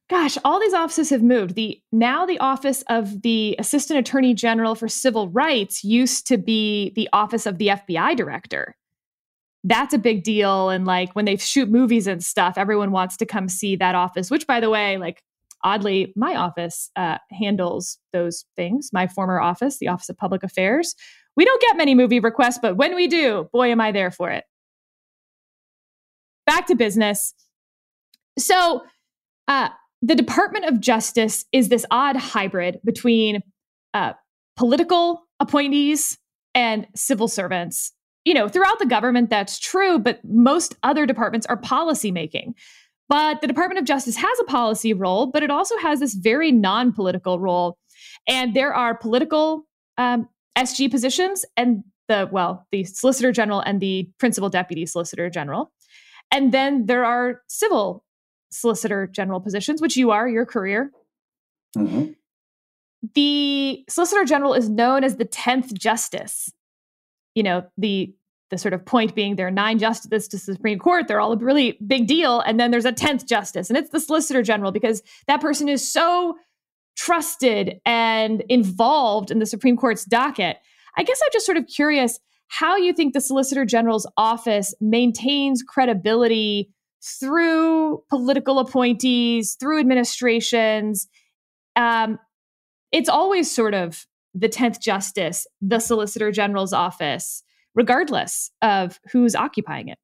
[0.08, 1.54] Gosh, all these offices have moved.
[1.54, 6.92] The now the office of the Assistant Attorney General for Civil Rights used to be
[6.96, 8.74] the office of the FBI Director.
[9.62, 10.70] That's a big deal.
[10.70, 14.30] And like when they shoot movies and stuff, everyone wants to come see that office,
[14.30, 15.22] which by the way, like
[15.62, 18.90] oddly, my office uh, handles those things.
[18.92, 20.96] My former office, the Office of Public Affairs.
[21.36, 24.30] We don't get many movie requests, but when we do, boy, am I there for
[24.30, 24.44] it.
[26.50, 27.32] Back to business.
[28.36, 28.82] So,
[29.46, 29.68] uh,
[30.02, 33.44] the Department of Justice is this odd hybrid between
[33.94, 34.14] uh,
[34.56, 36.18] political appointees
[36.52, 37.92] and civil servants.
[38.24, 42.56] You know, throughout the government, that's true, but most other departments are policy making.
[43.08, 46.50] But the Department of Justice has a policy role, but it also has this very
[46.50, 47.78] non political role.
[48.26, 54.10] And there are political um, SG positions and the, well, the Solicitor General and the
[54.18, 55.70] Principal Deputy Solicitor General.
[56.32, 58.04] And then there are civil
[58.50, 60.90] solicitor general positions, which you are, your career.
[61.76, 62.12] Mm-hmm.
[63.14, 66.52] The solicitor general is known as the 10th justice.
[67.34, 68.14] You know, the
[68.50, 71.06] the sort of point being there are nine justices to the Supreme Court.
[71.06, 72.40] They're all a really big deal.
[72.40, 75.88] And then there's a 10th justice, and it's the solicitor general because that person is
[75.88, 76.36] so
[76.96, 80.58] trusted and involved in the Supreme Court's docket.
[80.96, 82.18] I guess I'm just sort of curious
[82.50, 86.68] how you think the solicitor general's office maintains credibility
[87.00, 91.06] through political appointees, through administrations.
[91.76, 92.18] Um,
[92.90, 97.44] it's always sort of the 10th justice, the solicitor general's office,
[97.76, 99.98] regardless of who's occupying it.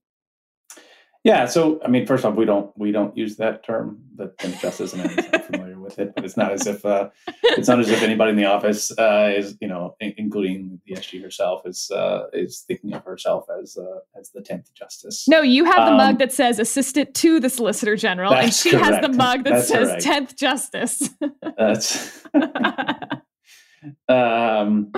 [1.24, 1.46] Yeah.
[1.46, 4.92] So, I mean, first off, we don't we don't use that term, the 10th justice,
[4.92, 6.12] and I'm familiar with it.
[6.14, 7.08] But it's not as if uh,
[7.42, 10.94] it's not as if anybody in the office uh, is, you know, in- including the
[10.96, 15.26] SG herself, is uh, is thinking of herself as uh, as the 10th justice.
[15.28, 18.70] No, you have the Um, mug that says assistant to the solicitor general, and she
[18.76, 20.04] has the mug that That's says correct.
[20.04, 21.10] 10th justice.
[21.56, 22.22] That's
[24.08, 24.92] um,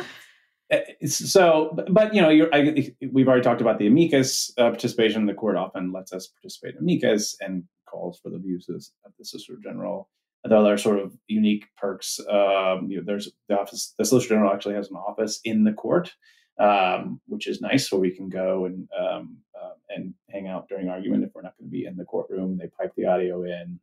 [1.06, 5.26] so, but- you know, you're, I, we've already talked about the amicus uh, participation.
[5.26, 9.12] The court often lets us participate in amicus and calls for the views of of
[9.18, 10.08] the Solicitor General.
[10.44, 12.20] There are sort of unique perks.
[12.20, 13.94] Um, you know, there's the office.
[13.98, 16.14] The Solicitor General actually has an office in the court,
[16.58, 20.88] um, which is nice, where we can go and um, uh, and hang out during
[20.88, 22.56] argument if we're not going to be in the courtroom.
[22.56, 23.80] They pipe the audio in.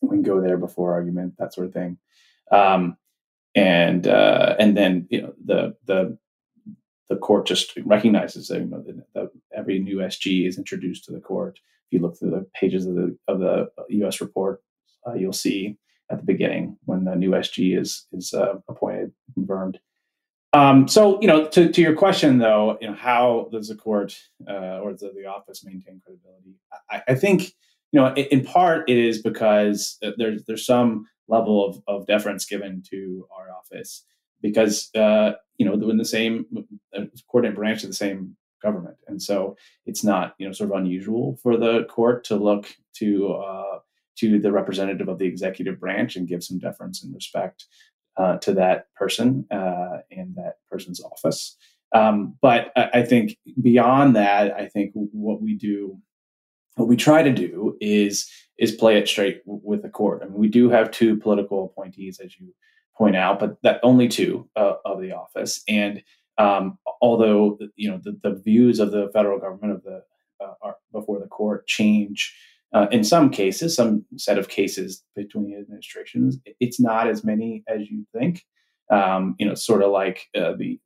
[0.00, 1.98] We can go there before argument, that sort of thing.
[2.50, 2.96] Um,
[3.54, 6.18] and uh, and then you know the the
[7.08, 11.58] the court just recognizes that, you know, every new SG is introduced to the court.
[11.86, 14.20] If you look through the pages of the of the U.S.
[14.20, 14.62] report,
[15.06, 15.76] uh, you'll see
[16.10, 19.78] at the beginning when the new SG is is uh, appointed, confirmed.
[20.52, 24.16] Um, so, you know, to, to your question though, you know, how does the court
[24.48, 26.54] uh, or the, the office maintain credibility?
[26.88, 27.54] I, I think,
[27.90, 32.44] you know, in, part it is because uh, there's there's some level of, of deference
[32.44, 34.04] given to our office
[34.42, 36.46] because uh, you know in the same
[36.96, 40.76] uh, coordinate branch of the same government, and so it's not you know sort of
[40.76, 43.78] unusual for the court to look to uh,
[44.16, 47.64] to the representative of the executive branch and give some deference and respect
[48.16, 51.56] uh, to that person uh, and that person's office.
[51.92, 55.98] Um, but I, I think beyond that, I think what we do,
[56.76, 60.22] what we try to do is is play it straight with the court.
[60.22, 62.54] I mean, we do have two political appointees, as you
[62.96, 65.62] point out, but that only two uh, of the office.
[65.68, 66.02] And
[66.38, 70.02] um, although you know the, the, views of the federal government of the
[70.40, 72.34] uh, are before the court change
[72.74, 77.88] uh, in some cases, some set of cases between administrations, it's not as many as
[77.88, 78.44] you think.
[78.90, 80.80] Um, you know, sort of like uh, the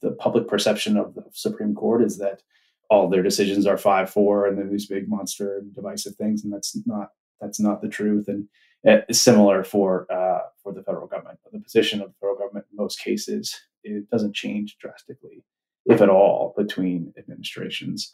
[0.00, 2.42] the public perception of the Supreme Court is that
[2.90, 6.76] all their decisions are five four and then these big monster divisive things, and that's
[6.86, 7.10] not
[7.40, 8.26] that's not the truth.
[8.28, 8.48] And
[8.82, 11.38] it's similar for uh, for the federal government.
[11.52, 15.44] The position of the federal government in most cases it doesn't change drastically,
[15.86, 18.10] if at all, between administrations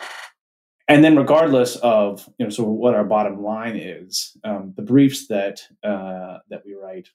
[0.88, 5.26] and then regardless of you know so what our bottom line is um, the briefs
[5.28, 7.08] that uh, that we write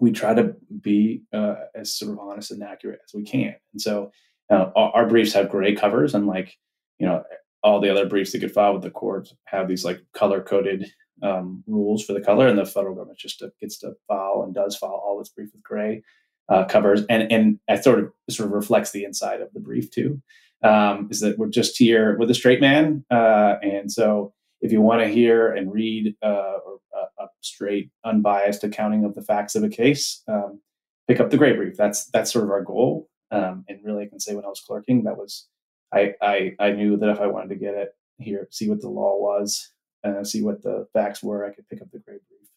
[0.00, 3.54] we try to be uh, as sort of honest and accurate as we can.
[3.72, 4.10] And so
[4.50, 6.56] uh, our, our, briefs have gray covers unlike
[6.98, 7.24] you know
[7.62, 10.86] all the other briefs that get filed with the court have these like color coded
[11.22, 14.54] um, rules for the color and the federal government just to, gets to file and
[14.54, 16.02] does file all its brief with gray
[16.48, 17.02] uh, covers.
[17.08, 20.20] And and it sort of sort of reflects the inside of the brief too
[20.62, 23.04] um, is that we're just here with a straight man.
[23.10, 28.64] Uh, and so if you want to hear and read uh, uh, a straight, unbiased
[28.64, 30.60] accounting of the facts of a case, um,
[31.08, 31.76] pick up the gray brief.
[31.76, 33.08] That's that's sort of our goal.
[33.30, 35.46] Um, and really, I can say when I was clerking, that was
[35.92, 38.88] I, I I knew that if I wanted to get it here, see what the
[38.88, 39.72] law was,
[40.04, 42.48] uh, see what the facts were, I could pick up the gray brief.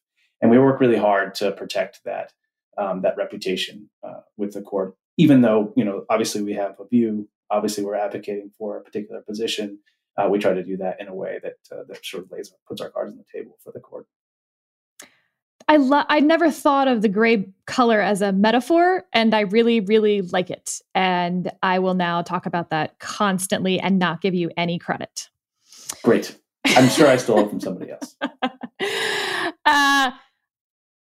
[0.42, 2.32] And we work really hard to protect that
[2.78, 6.88] um, that reputation uh, with the court, even though you know obviously we have a
[6.88, 9.80] view obviously we're advocating for a particular position,
[10.18, 12.54] uh, we try to do that in a way that uh, that sort of lays
[12.68, 14.06] puts our cards on the table for the court.
[15.68, 19.82] I lo- I never thought of the gray color as a metaphor, and I really,
[19.82, 20.82] really like it.
[20.96, 25.30] And I will now talk about that constantly and not give you any credit.
[26.04, 26.36] Great.
[26.66, 28.16] I'm sure I stole it from somebody else.
[29.66, 30.12] uh,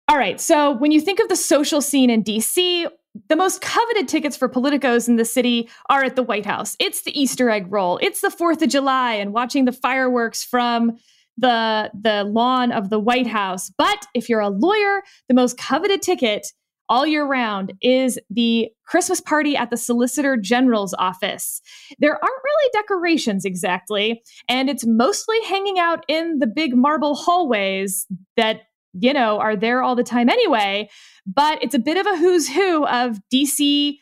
[0.10, 0.42] all right.
[0.42, 2.88] So when you think of the social scene in DC,
[3.28, 6.76] the most coveted tickets for politicos in the city are at the White House.
[6.80, 8.00] It's the Easter egg roll.
[8.02, 10.98] It's the 4th of July and watching the fireworks from
[11.38, 13.72] the the lawn of the White House.
[13.78, 16.48] But if you're a lawyer, the most coveted ticket
[16.90, 21.62] all year round is the Christmas party at the Solicitor General's office.
[22.00, 28.08] There aren't really decorations exactly, and it's mostly hanging out in the big marble hallways
[28.36, 28.62] that
[28.94, 30.90] you know, are there all the time anyway.
[31.26, 33.98] But it's a bit of a who's who of DC,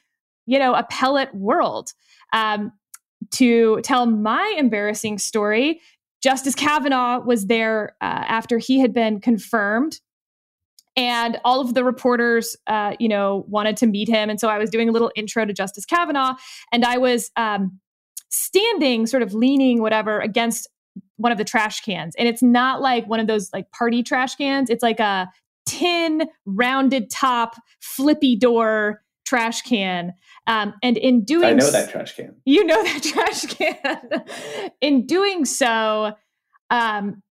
[0.45, 1.93] you know, appellate world.
[2.33, 2.71] Um,
[3.31, 5.81] to tell my embarrassing story,
[6.21, 9.99] Justice Kavanaugh was there uh, after he had been confirmed.
[10.95, 14.31] And all of the reporters, uh, you know, wanted to meet him.
[14.31, 16.35] And so I was doing a little intro to Justice Kavanaugh.
[16.71, 17.79] And I was um,
[18.29, 20.67] standing, sort of leaning, whatever, against
[21.18, 22.15] one of the trash cans.
[22.18, 24.70] And it's not like one of those like party trash cans.
[24.70, 25.30] It's like a
[25.65, 30.13] tin rounded top flippy door trash can.
[30.47, 32.36] Um, and in doing I know that trash can.
[32.45, 34.24] You know that trash can.
[34.82, 36.13] in doing so,
[36.70, 37.22] um,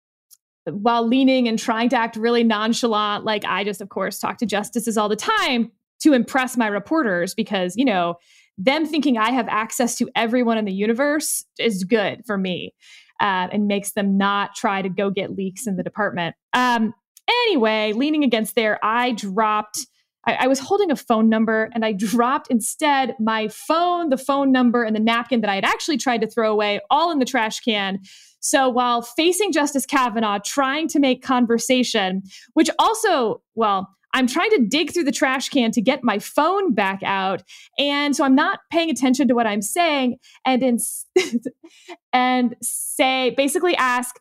[0.67, 4.47] while leaning and trying to act really nonchalant, like I just, of course, talk to
[4.47, 5.71] justices all the time
[6.01, 8.17] to impress my reporters because, you know,
[8.59, 12.75] them thinking I have access to everyone in the universe is good for me
[13.21, 16.37] uh, and makes them not try to go get leaks in the department.
[16.53, 16.95] Um,
[17.29, 19.87] anyway, leaning against there, I dropped.
[20.27, 24.53] I, I was holding a phone number and I dropped instead my phone, the phone
[24.53, 27.25] number, and the napkin that I had actually tried to throw away, all in the
[27.25, 28.01] trash can.
[28.41, 32.23] So while facing Justice Kavanaugh, trying to make conversation,
[32.55, 36.73] which also, well, I'm trying to dig through the trash can to get my phone
[36.73, 37.43] back out.
[37.79, 40.79] And so I'm not paying attention to what I'm saying and in,
[42.15, 44.19] and say basically ask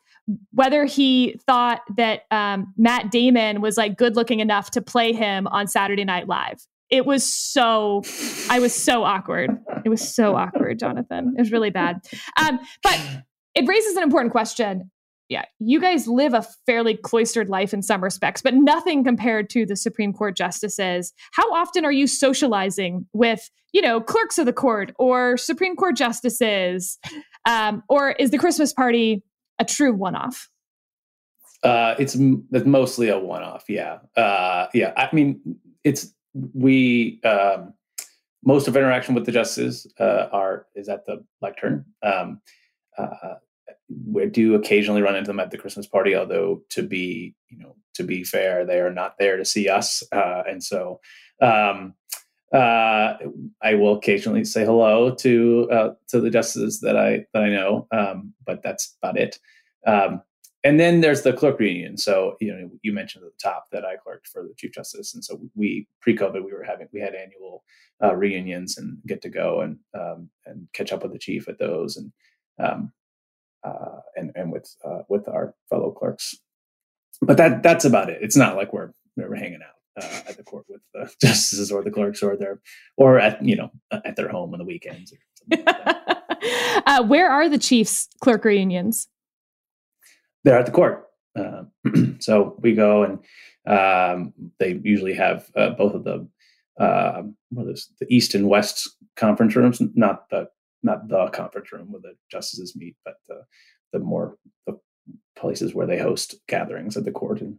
[0.52, 5.48] whether he thought that um, Matt Damon was like good looking enough to play him
[5.48, 6.60] on Saturday Night Live.
[6.90, 8.04] It was so,
[8.50, 9.52] I was so awkward.
[9.86, 11.36] It was so awkward, Jonathan.
[11.38, 12.06] It was really bad.
[12.38, 13.00] Um, but
[13.56, 14.92] it raises an important question.
[15.28, 19.66] Yeah, you guys live a fairly cloistered life in some respects, but nothing compared to
[19.66, 21.14] the Supreme Court justices.
[21.32, 25.96] How often are you socializing with, you know, clerks of the court or Supreme Court
[25.96, 27.00] justices?
[27.48, 29.24] Um, or is the Christmas party
[29.58, 30.48] a true one off?
[31.64, 32.16] Uh, it's,
[32.52, 33.64] it's mostly a one off.
[33.68, 33.98] Yeah.
[34.16, 34.94] Uh, yeah.
[34.96, 35.42] I mean,
[35.84, 36.14] it's,
[36.54, 37.74] we, um,
[38.44, 41.86] most of interaction with the justices uh, are is at the lectern.
[42.04, 42.42] Um,
[42.96, 43.36] uh,
[43.90, 47.76] we do occasionally run into them at the Christmas party, although to be, you know,
[47.96, 51.00] to be fair, they are not there to see us, uh, and so
[51.42, 51.94] um,
[52.54, 53.18] uh,
[53.62, 57.88] I will occasionally say hello to uh, to the justices that I that I know,
[57.92, 59.40] um, but that's about it.
[59.86, 60.22] Um,
[60.64, 61.98] and then there's the clerk reunion.
[61.98, 65.14] So you know, you mentioned at the top that I clerked for the chief justice,
[65.14, 67.64] and so we pre-COVID we were having we had annual
[68.04, 71.60] uh, reunions and get to go and um, and catch up with the chief at
[71.60, 72.12] those and
[72.60, 72.92] um,
[73.66, 76.36] uh, and and with uh, with our fellow clerks.
[77.22, 78.20] But that that's about it.
[78.22, 81.84] It's not like we're we're hanging out uh, at the court with the justices or
[81.84, 82.62] the clerks or their
[82.98, 85.14] or at you know at their home on the weekends.
[85.50, 85.64] Like
[86.86, 89.08] uh, where are the Chiefs clerk reunions?
[90.44, 91.08] They're at the court.
[91.36, 91.64] Uh,
[92.20, 93.20] so we go and
[93.68, 96.28] um, they usually have uh, both of the
[96.80, 100.50] uh, the East and West conference rooms, not the
[100.86, 103.42] not the conference room where the justices meet, but the,
[103.92, 104.80] the more the
[105.36, 107.42] places where they host gatherings at the court.
[107.42, 107.58] And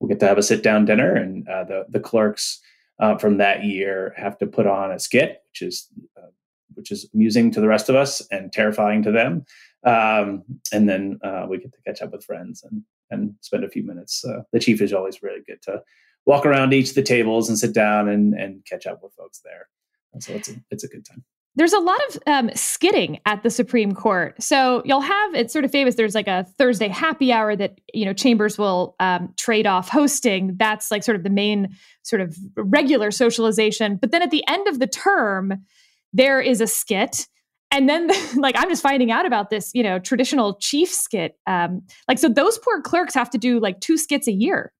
[0.00, 2.60] we'll get to have a sit down dinner, and uh, the the clerks
[2.98, 6.30] uh, from that year have to put on a skit, which is uh,
[6.74, 9.44] which is amusing to the rest of us and terrifying to them.
[9.84, 13.70] Um, and then uh, we get to catch up with friends and and spend a
[13.70, 14.24] few minutes.
[14.24, 15.82] Uh, the chief is always really good to
[16.24, 19.40] walk around each of the tables and sit down and and catch up with folks
[19.44, 19.68] there.
[20.14, 21.24] And so it's a, it's a good time
[21.54, 24.42] there's a lot of um, skidding at the Supreme Court.
[24.42, 25.96] So you'll have it's sort of famous.
[25.96, 30.56] There's like a Thursday happy hour that you know chambers will um, trade off hosting.
[30.56, 33.96] That's like sort of the main sort of regular socialization.
[33.96, 35.64] But then at the end of the term,
[36.12, 37.28] there is a skit.
[37.70, 41.38] And then, like, I'm just finding out about this, you know, traditional chief skit.
[41.46, 44.72] Um, like, so those poor clerks have to do like two skits a year.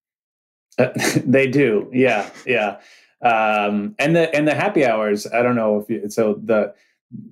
[0.79, 0.89] Uh,
[1.25, 2.81] they do, yeah, yeah
[3.23, 5.27] um, and the and the happy hours.
[5.27, 6.75] I don't know if you, so the,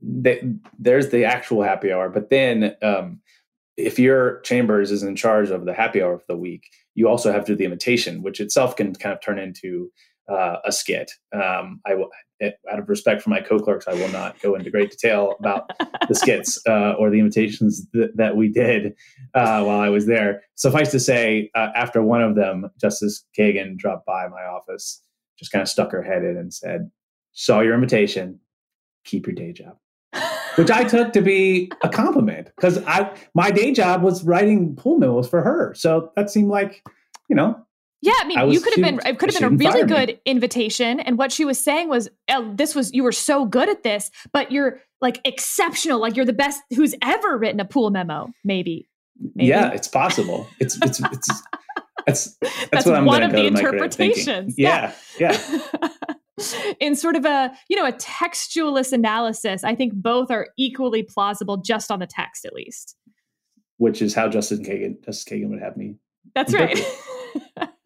[0.02, 3.20] the there's the actual happy hour, but then um,
[3.76, 7.32] if your chambers is in charge of the happy hour of the week, you also
[7.32, 9.90] have to do the invitation, which itself can kind of turn into
[10.30, 11.10] uh, a skit.
[11.32, 12.08] Um, I will,
[12.42, 15.70] out of respect for my co-clerks, I will not go into great detail about
[16.08, 18.94] the skits uh, or the invitations th- that we did
[19.34, 20.42] uh, while I was there.
[20.54, 25.02] Suffice to say, uh, after one of them, Justice Kagan dropped by my office
[25.40, 26.90] just kind of stuck her head in and said,
[27.32, 28.38] Saw your invitation,
[29.04, 29.76] keep your day job.
[30.56, 34.98] Which I took to be a compliment because I my day job was writing pool
[34.98, 35.72] memos for her.
[35.74, 36.82] So that seemed like,
[37.28, 37.64] you know,
[38.02, 39.00] yeah, I mean, I you could have been.
[39.06, 40.20] It could have been a really good me.
[40.24, 43.82] invitation, and what she was saying was, oh, "This was you were so good at
[43.82, 46.00] this, but you're like exceptional.
[46.00, 48.28] Like you're the best who's ever written a pool memo.
[48.42, 48.88] Maybe,
[49.34, 49.48] maybe.
[49.48, 50.48] yeah, it's possible.
[50.58, 51.42] It's it's it's
[52.40, 54.54] that's that's, that's one of the interpretations.
[54.56, 55.38] Yeah, yeah.
[55.78, 55.88] yeah.
[56.80, 61.58] In sort of a you know a textualist analysis, I think both are equally plausible,
[61.58, 62.96] just on the text at least.
[63.76, 65.96] Which is how Justice Kagan Justice Kagan would have me.
[66.34, 66.78] That's right.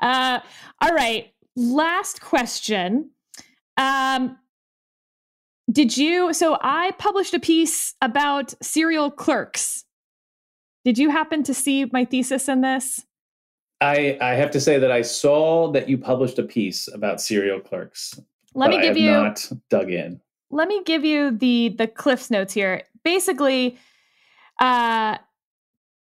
[0.00, 0.40] uh,
[0.80, 1.32] all right.
[1.56, 3.10] Last question.
[3.76, 4.38] Um,
[5.70, 6.32] did you?
[6.32, 9.84] So I published a piece about serial clerks
[10.84, 13.04] did you happen to see my thesis in this?
[13.80, 17.60] I, I have to say that I saw that you published a piece about serial
[17.60, 18.18] clerks.
[18.54, 20.20] Let me give you not dug in.
[20.50, 22.82] Let me give you the the Cliff's notes here.
[23.02, 23.78] Basically,
[24.60, 25.16] uh,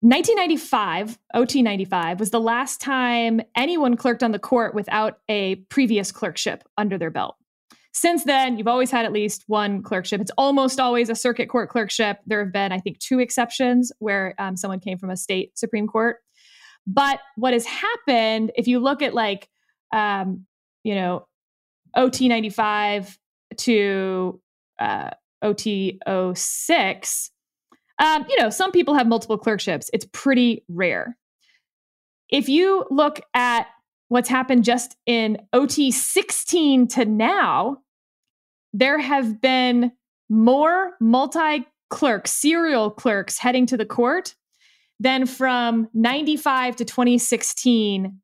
[0.00, 6.12] 1995, OT 95, was the last time anyone clerked on the court without a previous
[6.12, 7.36] clerkship under their belt.
[7.92, 10.20] Since then, you've always had at least one clerkship.
[10.20, 12.18] It's almost always a circuit court clerkship.
[12.26, 15.86] There have been, I think, two exceptions where um, someone came from a state Supreme
[15.86, 16.18] Court.
[16.86, 19.48] But what has happened, if you look at like,
[19.92, 20.46] um,
[20.84, 21.26] you know,
[21.96, 23.18] OT 95
[23.58, 24.40] to
[24.78, 25.10] uh,
[25.42, 25.98] OT
[26.34, 27.30] 06,
[27.98, 29.90] um, you know, some people have multiple clerkships.
[29.92, 31.16] It's pretty rare.
[32.30, 33.66] If you look at
[34.08, 37.78] what's happened just in OT 16 to now,
[38.72, 39.92] there have been
[40.28, 44.34] more multi clerks, serial clerks heading to the court
[45.00, 48.20] than from 95 to 2016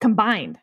[0.00, 0.58] combined.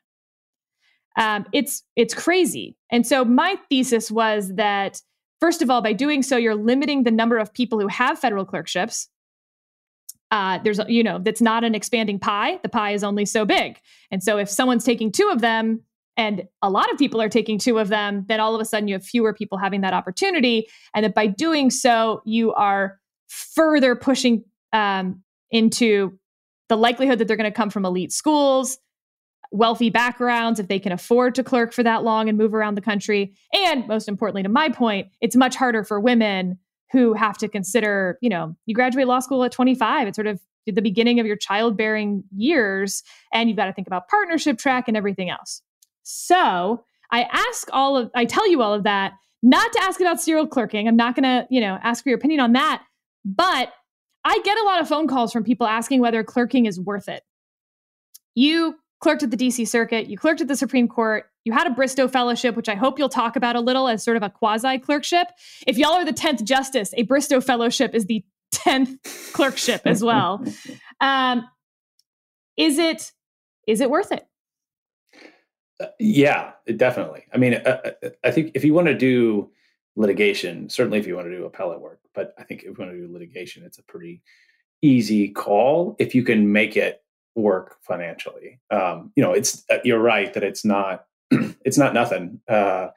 [1.17, 2.75] Um, it's it's crazy.
[2.91, 5.01] And so my thesis was that
[5.39, 8.45] first of all, by doing so, you're limiting the number of people who have federal
[8.45, 9.07] clerkships.
[10.31, 12.59] Uh, there's you know that's not an expanding pie.
[12.63, 13.79] The pie is only so big,
[14.11, 15.81] and so if someone's taking two of them,
[16.17, 18.87] and a lot of people are taking two of them, then all of a sudden
[18.87, 23.95] you have fewer people having that opportunity, and that by doing so, you are further
[23.95, 25.21] pushing um,
[25.51, 26.17] into
[26.69, 28.77] the likelihood that they're going to come from elite schools,
[29.51, 32.81] wealthy backgrounds, if they can afford to clerk for that long and move around the
[32.81, 33.33] country.
[33.53, 36.57] And most importantly, to my point, it's much harder for women
[36.91, 40.07] who have to consider, you know, you graduate law school at 25.
[40.07, 44.07] It's sort of the beginning of your childbearing years, and you've got to think about
[44.07, 45.61] partnership track and everything else.
[46.03, 49.13] So I ask all of, I tell you all of that,
[49.43, 50.87] not to ask about serial clerking.
[50.87, 52.83] I'm not going to, you know, ask for your opinion on that,
[53.23, 53.73] but
[54.23, 57.21] I get a lot of phone calls from people asking whether clerking is worth it.
[58.33, 58.75] You
[59.05, 62.07] clerked at the DC Circuit, you clerked at the Supreme Court, you had a Bristow
[62.07, 65.27] Fellowship, which I hope you'll talk about a little as sort of a quasi clerkship.
[65.67, 68.25] If y'all are the 10th justice, a Bristow Fellowship is the
[68.55, 68.97] 10th
[69.31, 70.43] clerkship as well.
[71.01, 71.45] Um,
[72.55, 73.11] is it
[73.67, 74.25] is it worth it?
[75.77, 77.25] Uh, yeah, definitely.
[77.33, 79.51] I mean, uh, uh, I think if you want to do
[79.97, 82.91] litigation, certainly if you want to do appellate work, but I think if you want
[82.93, 84.21] to do litigation, it's a pretty
[84.81, 87.03] easy call if you can make it
[87.35, 88.59] work financially.
[88.71, 92.87] Um, you know, it's uh, you're right that it's not it's not nothing uh,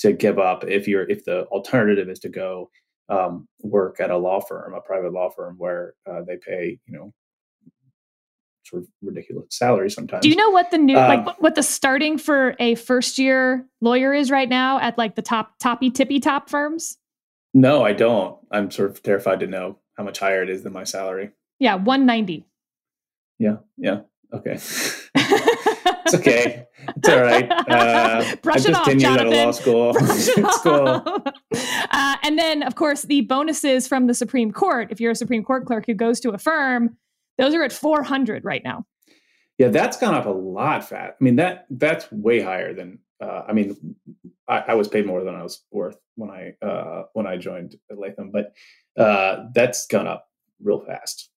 [0.00, 2.70] to give up if you're if the alternative is to go
[3.08, 6.96] um, work at a law firm, a private law firm where uh, they pay you
[6.96, 7.12] know
[8.64, 10.22] sort of ridiculous salary sometimes.
[10.22, 13.66] Do you know what the new um, like what the starting for a first year
[13.80, 16.98] lawyer is right now at like the top toppy tippy top firms?
[17.54, 18.38] No, I don't.
[18.52, 21.30] I'm sort of terrified to know how much higher it is than my salary.
[21.58, 22.44] Yeah, 190.
[23.38, 24.00] Yeah, yeah.
[24.32, 24.54] Okay.
[25.14, 26.66] it's okay.
[26.96, 27.50] It's all right.
[27.50, 29.06] Uh, Brush it off, Jonathan.
[29.06, 29.92] Out of law school.
[29.92, 31.02] Brush it it's cool.
[31.90, 34.88] Uh, and then, of course, the bonuses from the Supreme Court.
[34.90, 36.96] If you're a Supreme Court clerk who goes to a firm,
[37.38, 38.84] those are at 400 right now.
[39.58, 40.88] Yeah, that's gone up a lot.
[40.88, 41.16] Fat.
[41.20, 43.00] I mean that that's way higher than.
[43.20, 43.96] Uh, I mean,
[44.46, 47.74] I, I, was paid more than I was worth when I uh, when I joined
[47.90, 48.52] Latham, but
[48.96, 50.28] uh, that's gone up
[50.62, 51.28] real fast.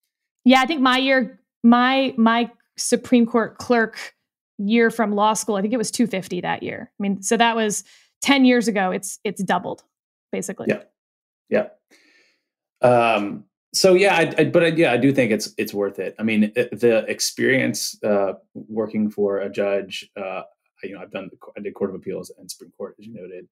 [0.46, 4.14] Yeah, I think my year, my my Supreme Court clerk
[4.58, 6.92] year from law school, I think it was 250 that year.
[6.92, 7.84] I mean, so that was
[8.22, 8.92] 10 years ago.
[8.92, 9.84] It's it's doubled,
[10.32, 10.68] basically.
[10.70, 10.84] Yeah,
[11.50, 11.68] yeah.
[12.88, 16.16] Um, so yeah, I, I, but I, yeah, I do think it's it's worth it.
[16.20, 20.44] I mean, the experience uh, working for a judge, uh,
[20.84, 23.14] you know, I've done the, I did Court of Appeals and Supreme Court, as you
[23.14, 23.48] noted,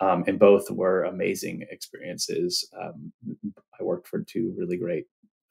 [0.00, 2.68] um, and both were amazing experiences.
[2.80, 3.12] Um,
[3.78, 5.06] I worked for two really great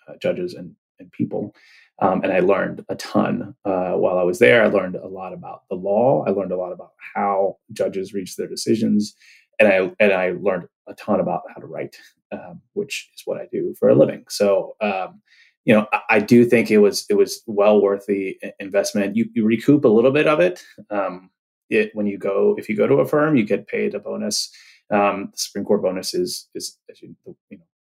[0.07, 1.55] uh, judges and and people,
[2.01, 4.63] um, and I learned a ton uh, while I was there.
[4.63, 6.23] I learned a lot about the law.
[6.25, 9.15] I learned a lot about how judges reach their decisions,
[9.59, 11.95] and I and I learned a ton about how to write
[12.31, 14.25] um, which is what I do for a living.
[14.29, 15.21] So, um,
[15.65, 19.15] you know, I, I, do think it was it was well worth the investment.
[19.15, 20.63] You, you recoup a little bit of it.
[20.89, 21.29] Um,
[21.69, 24.51] it when you go if you go to a firm, you get paid a bonus.
[24.91, 27.35] Um, the Supreme Court bonus is is you know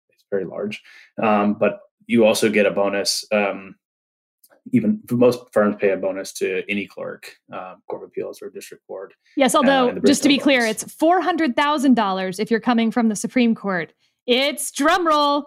[0.09, 0.81] it's very large,
[1.21, 3.25] um, but you also get a bonus.
[3.31, 3.75] Um,
[4.73, 8.85] even most firms pay a bonus to any clerk, um, court of appeals or district
[8.85, 9.13] court.
[9.35, 10.43] Yes, although uh, just to be bonus.
[10.43, 13.93] clear, it's four hundred thousand dollars if you're coming from the Supreme Court.
[14.25, 15.45] It's drumroll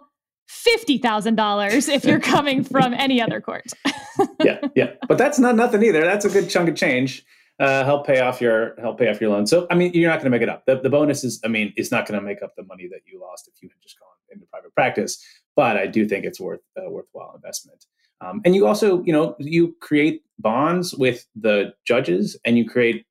[0.49, 3.67] fifty thousand dollars if you're coming from any other court.
[4.45, 6.03] yeah, yeah, but that's not nothing either.
[6.03, 7.25] That's a good chunk of change.
[7.59, 9.47] Uh, help pay off your help pay off your loan.
[9.47, 10.65] So I mean, you're not going to make it up.
[10.65, 13.01] The, the bonus is, I mean, it's not going to make up the money that
[13.05, 15.23] you lost if you had just gone into private practice.
[15.61, 17.85] But I do think it's worth a worthwhile investment.
[18.23, 23.05] Um, and you also, you know, you create bonds with the judges, and you create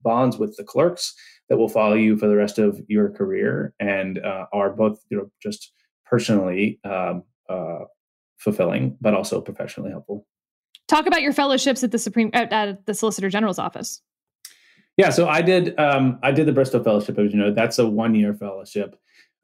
[0.00, 1.16] bonds with the clerks
[1.48, 5.16] that will follow you for the rest of your career and uh, are both you
[5.16, 5.72] know just
[6.06, 7.80] personally um, uh,
[8.38, 10.24] fulfilling but also professionally helpful.
[10.86, 14.00] Talk about your fellowships at the supreme at, at the solicitor general's office.
[14.96, 17.86] Yeah so i did um, i did the Bristow fellowship as you know that's a
[17.88, 18.94] one year fellowship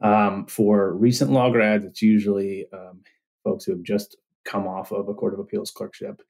[0.02, 3.00] um, for recent law grads it's usually um,
[3.44, 6.20] folks who have just come off of a court of appeals clerkship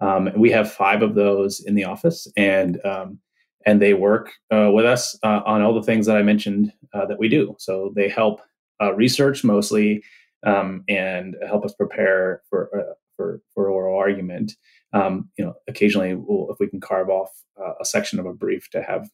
[0.00, 3.18] um, we have five of those in the office and um,
[3.66, 7.04] and they work uh, with us uh, on all the things that I mentioned uh,
[7.06, 7.56] that we do.
[7.58, 8.40] So they help
[8.80, 10.04] uh, research mostly
[10.46, 14.52] um, and help us prepare for uh, for for oral argument.
[14.92, 18.32] Um, you know, occasionally, we'll, if we can carve off uh, a section of a
[18.32, 19.10] brief to have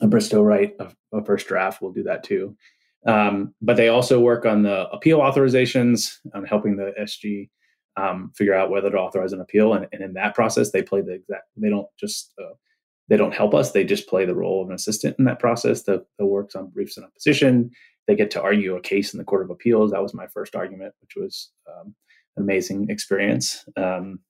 [0.00, 2.56] a Bristow write a, a first draft, we'll do that too.
[3.06, 7.50] Um, but they also work on the appeal authorizations, on helping the SG
[7.96, 11.00] um, figure out whether to authorize an appeal, and, and, in that process, they play
[11.00, 11.44] the exact.
[11.56, 12.32] They don't just
[13.08, 13.72] they don't help us.
[13.72, 16.70] They just play the role of an assistant in that process that, that works on
[16.70, 17.70] briefs and opposition.
[18.06, 19.90] They get to argue a case in the Court of Appeals.
[19.90, 21.94] That was my first argument, which was um,
[22.36, 23.64] an amazing experience.
[23.76, 24.20] Um,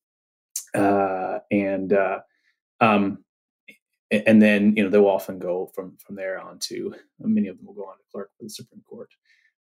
[0.74, 2.20] uh, and uh,
[2.80, 3.24] um,
[4.26, 7.66] and then you know they'll often go from from there on to many of them
[7.66, 9.10] will go on to clerk for the Supreme Court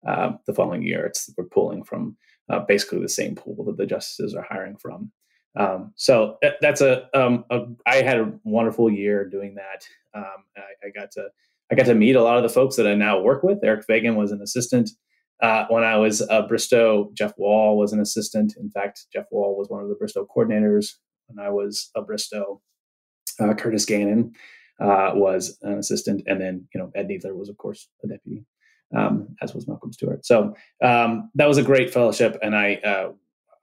[0.06, 1.06] uh, the following year.
[1.06, 2.16] It's we're pulling from
[2.50, 5.12] uh, basically the same pool that the justices are hiring from.
[5.56, 9.86] Um, so that, that's a, um, a, I had a wonderful year doing that.
[10.12, 11.28] Um, I, I, got to
[11.70, 13.58] I got to meet a lot of the folks that I now work with.
[13.62, 14.90] Eric Feigin was an assistant
[15.42, 17.10] uh, when I was uh, Bristow.
[17.14, 18.54] Jeff Wall was an assistant.
[18.58, 20.94] In fact, Jeff Wall was one of the Bristow coordinators
[21.28, 22.60] when I was a Bristow.
[23.40, 24.32] Uh, Curtis Gannon
[24.80, 28.44] uh, was an assistant, and then you know Ed Kneedler was of course a deputy.
[28.94, 30.24] Um, as was Malcolm Stewart.
[30.24, 33.12] So um, that was a great fellowship, and I uh,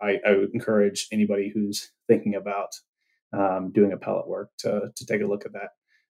[0.01, 2.75] I, I would encourage anybody who's thinking about
[3.33, 5.69] um, doing appellate work to, to take a look at that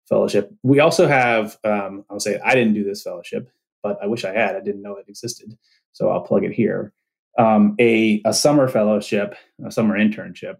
[0.08, 0.52] fellowship.
[0.64, 3.50] We also have, um, I'll say, I didn't do this fellowship,
[3.84, 4.56] but I wish I had.
[4.56, 5.58] I didn't know it existed.
[5.94, 6.94] So I'll plug it here.
[7.38, 9.36] Um, a, a summer fellowship,
[9.66, 10.58] a summer internship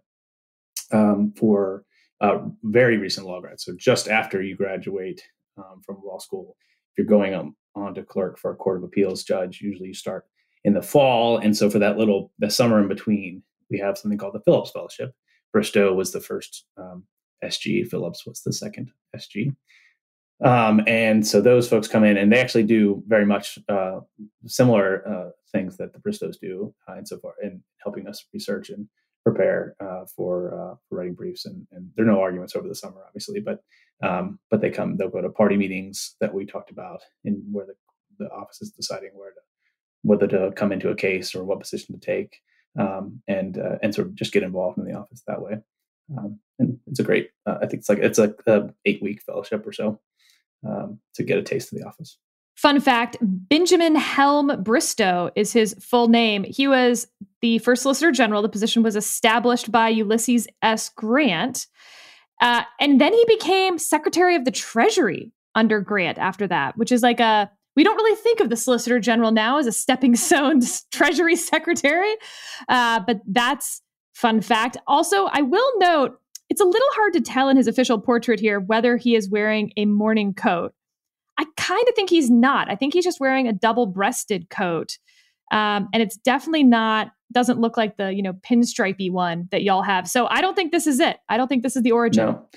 [0.92, 1.84] um, for
[2.20, 3.64] uh, very recent law grads.
[3.64, 5.22] So just after you graduate
[5.56, 6.56] um, from law school,
[6.92, 9.94] if you're going on, on to clerk for a court of appeals judge, usually you
[9.94, 10.26] start
[10.64, 11.38] in the fall.
[11.38, 14.72] And so for that little the summer in between, we have something called the Phillips
[14.72, 15.12] Fellowship.
[15.52, 17.04] Bristow was the first um,
[17.42, 17.86] SG.
[17.88, 19.54] Phillips was the second SG.
[20.44, 24.00] Um, and so those folks come in and they actually do very much uh,
[24.46, 28.88] similar uh, things that the Bristows do uh, insofar in helping us research and
[29.24, 31.44] prepare uh, for, uh, for writing briefs.
[31.44, 33.60] And, and, there are no arguments over the summer, obviously, but
[34.02, 37.66] um, but they come, they'll go to party meetings that we talked about in where
[37.66, 37.74] the,
[38.18, 39.40] the office is deciding where to
[40.02, 42.38] whether to come into a case or what position to take,
[42.78, 45.58] um, and uh, and sort of just get involved in the office that way.
[46.16, 47.30] Um, and it's a great.
[47.46, 50.00] Uh, I think it's like it's like a eight week fellowship or so
[50.66, 52.18] um, to get a taste of the office.
[52.60, 56.44] Fun fact Benjamin Helm Bristow is his full name.
[56.44, 57.06] He was
[57.40, 58.42] the first Solicitor General.
[58.42, 60.90] The position was established by Ulysses S.
[60.90, 61.66] Grant.
[62.42, 67.02] Uh, and then he became Secretary of the Treasury under Grant after that, which is
[67.02, 70.60] like a we don't really think of the Solicitor General now as a stepping stone
[70.60, 72.14] to Treasury Secretary,
[72.68, 73.80] uh, but that's
[74.12, 74.76] fun fact.
[74.86, 78.60] Also, I will note it's a little hard to tell in his official portrait here
[78.60, 80.74] whether he is wearing a morning coat.
[81.40, 82.70] I kind of think he's not.
[82.70, 84.98] I think he's just wearing a double-breasted coat,
[85.50, 87.12] um, and it's definitely not.
[87.32, 90.06] Doesn't look like the you know pinstripey one that y'all have.
[90.06, 91.16] So I don't think this is it.
[91.30, 92.26] I don't think this is the origin.
[92.26, 92.48] No.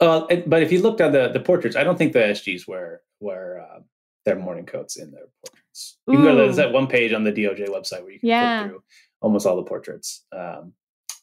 [0.00, 3.02] Uh, but if you looked at the the portraits, I don't think the SGs wear
[3.20, 3.80] wear uh,
[4.24, 5.98] their morning coats in their portraits.
[6.06, 8.28] You can go to there's that one page on the DOJ website where you can
[8.30, 8.66] yeah.
[8.66, 8.82] through
[9.20, 10.24] almost all the portraits.
[10.32, 10.72] Um,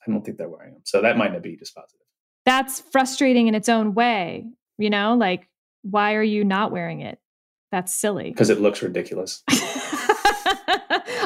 [0.05, 2.05] I don't think they're wearing them, so that might not be dispositive.
[2.45, 4.45] That's frustrating in its own way.
[4.77, 5.48] You know, like
[5.81, 7.19] why are you not wearing it?
[7.71, 8.31] That's silly.
[8.31, 9.43] Because it looks ridiculous.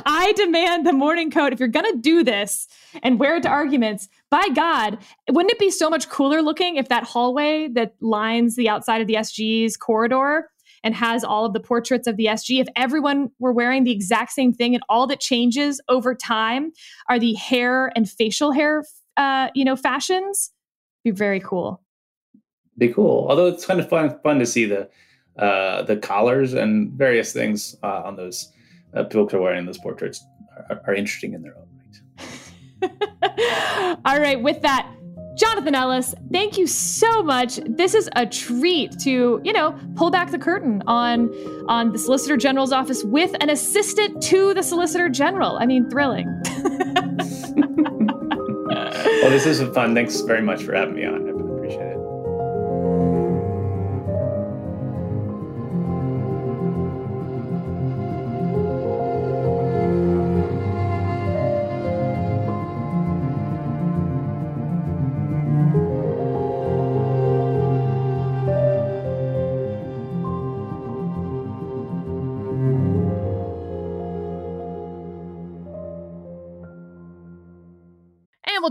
[0.06, 1.54] I demand the morning coat.
[1.54, 2.68] If you're going to do this
[3.01, 4.97] and wear it to arguments, by God,
[5.30, 9.08] wouldn't it be so much cooler looking if that hallway that lines the outside of
[9.08, 10.49] the SG's corridor
[10.84, 14.32] and has all of the portraits of the SG, if everyone were wearing the exact
[14.32, 16.72] same thing and all that changes over time
[17.10, 18.84] are the hair and facial hair,
[19.16, 20.51] uh, you know, fashions,
[21.04, 21.82] be very cool.
[22.78, 23.28] Be cool.
[23.30, 24.89] Although it's kind of fun, fun to see the
[25.38, 28.51] uh, the collars and various things uh, on those
[28.95, 30.24] uh, people who are wearing those portraits
[30.69, 31.67] are, are interesting in their own
[32.82, 33.99] right.
[34.05, 34.39] all right.
[34.41, 34.88] With that,
[35.36, 37.59] Jonathan Ellis, thank you so much.
[37.65, 41.34] This is a treat to, you know, pull back the curtain on
[41.67, 45.57] on the Solicitor General's office with an assistant to the Solicitor General.
[45.57, 46.28] I mean, thrilling.
[49.24, 49.95] well, this is fun.
[49.95, 51.32] Thanks very much for having me on.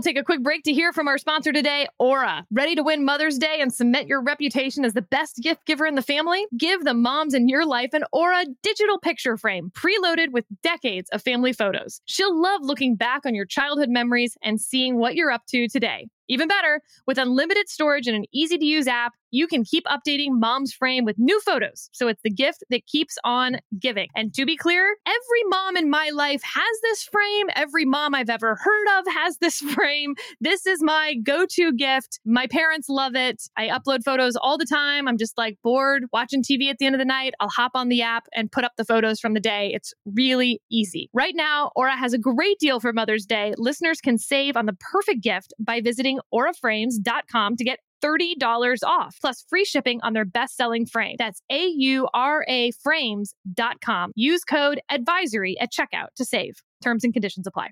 [0.03, 2.45] Take a quick break to hear from our sponsor today, Aura.
[2.51, 5.95] Ready to win Mother's Day and cement your reputation as the best gift giver in
[5.95, 6.45] the family?
[6.57, 11.21] Give the moms in your life an Aura digital picture frame preloaded with decades of
[11.21, 12.01] family photos.
[12.05, 16.07] She'll love looking back on your childhood memories and seeing what you're up to today.
[16.33, 20.39] Even better, with unlimited storage and an easy to use app, you can keep updating
[20.39, 21.89] mom's frame with new photos.
[21.91, 24.07] So it's the gift that keeps on giving.
[24.15, 27.47] And to be clear, every mom in my life has this frame.
[27.55, 30.15] Every mom I've ever heard of has this frame.
[30.39, 32.19] This is my go to gift.
[32.25, 33.43] My parents love it.
[33.57, 35.07] I upload photos all the time.
[35.07, 37.33] I'm just like bored watching TV at the end of the night.
[37.39, 39.71] I'll hop on the app and put up the photos from the day.
[39.73, 41.09] It's really easy.
[41.13, 43.53] Right now, Aura has a great deal for Mother's Day.
[43.57, 49.45] Listeners can save on the perfect gift by visiting auraframes.com to get $30 off, plus
[49.49, 51.15] free shipping on their best selling frame.
[51.17, 54.11] That's A U R A frames.com.
[54.15, 56.55] Use code advisory at checkout to save.
[56.81, 57.69] Terms and conditions apply.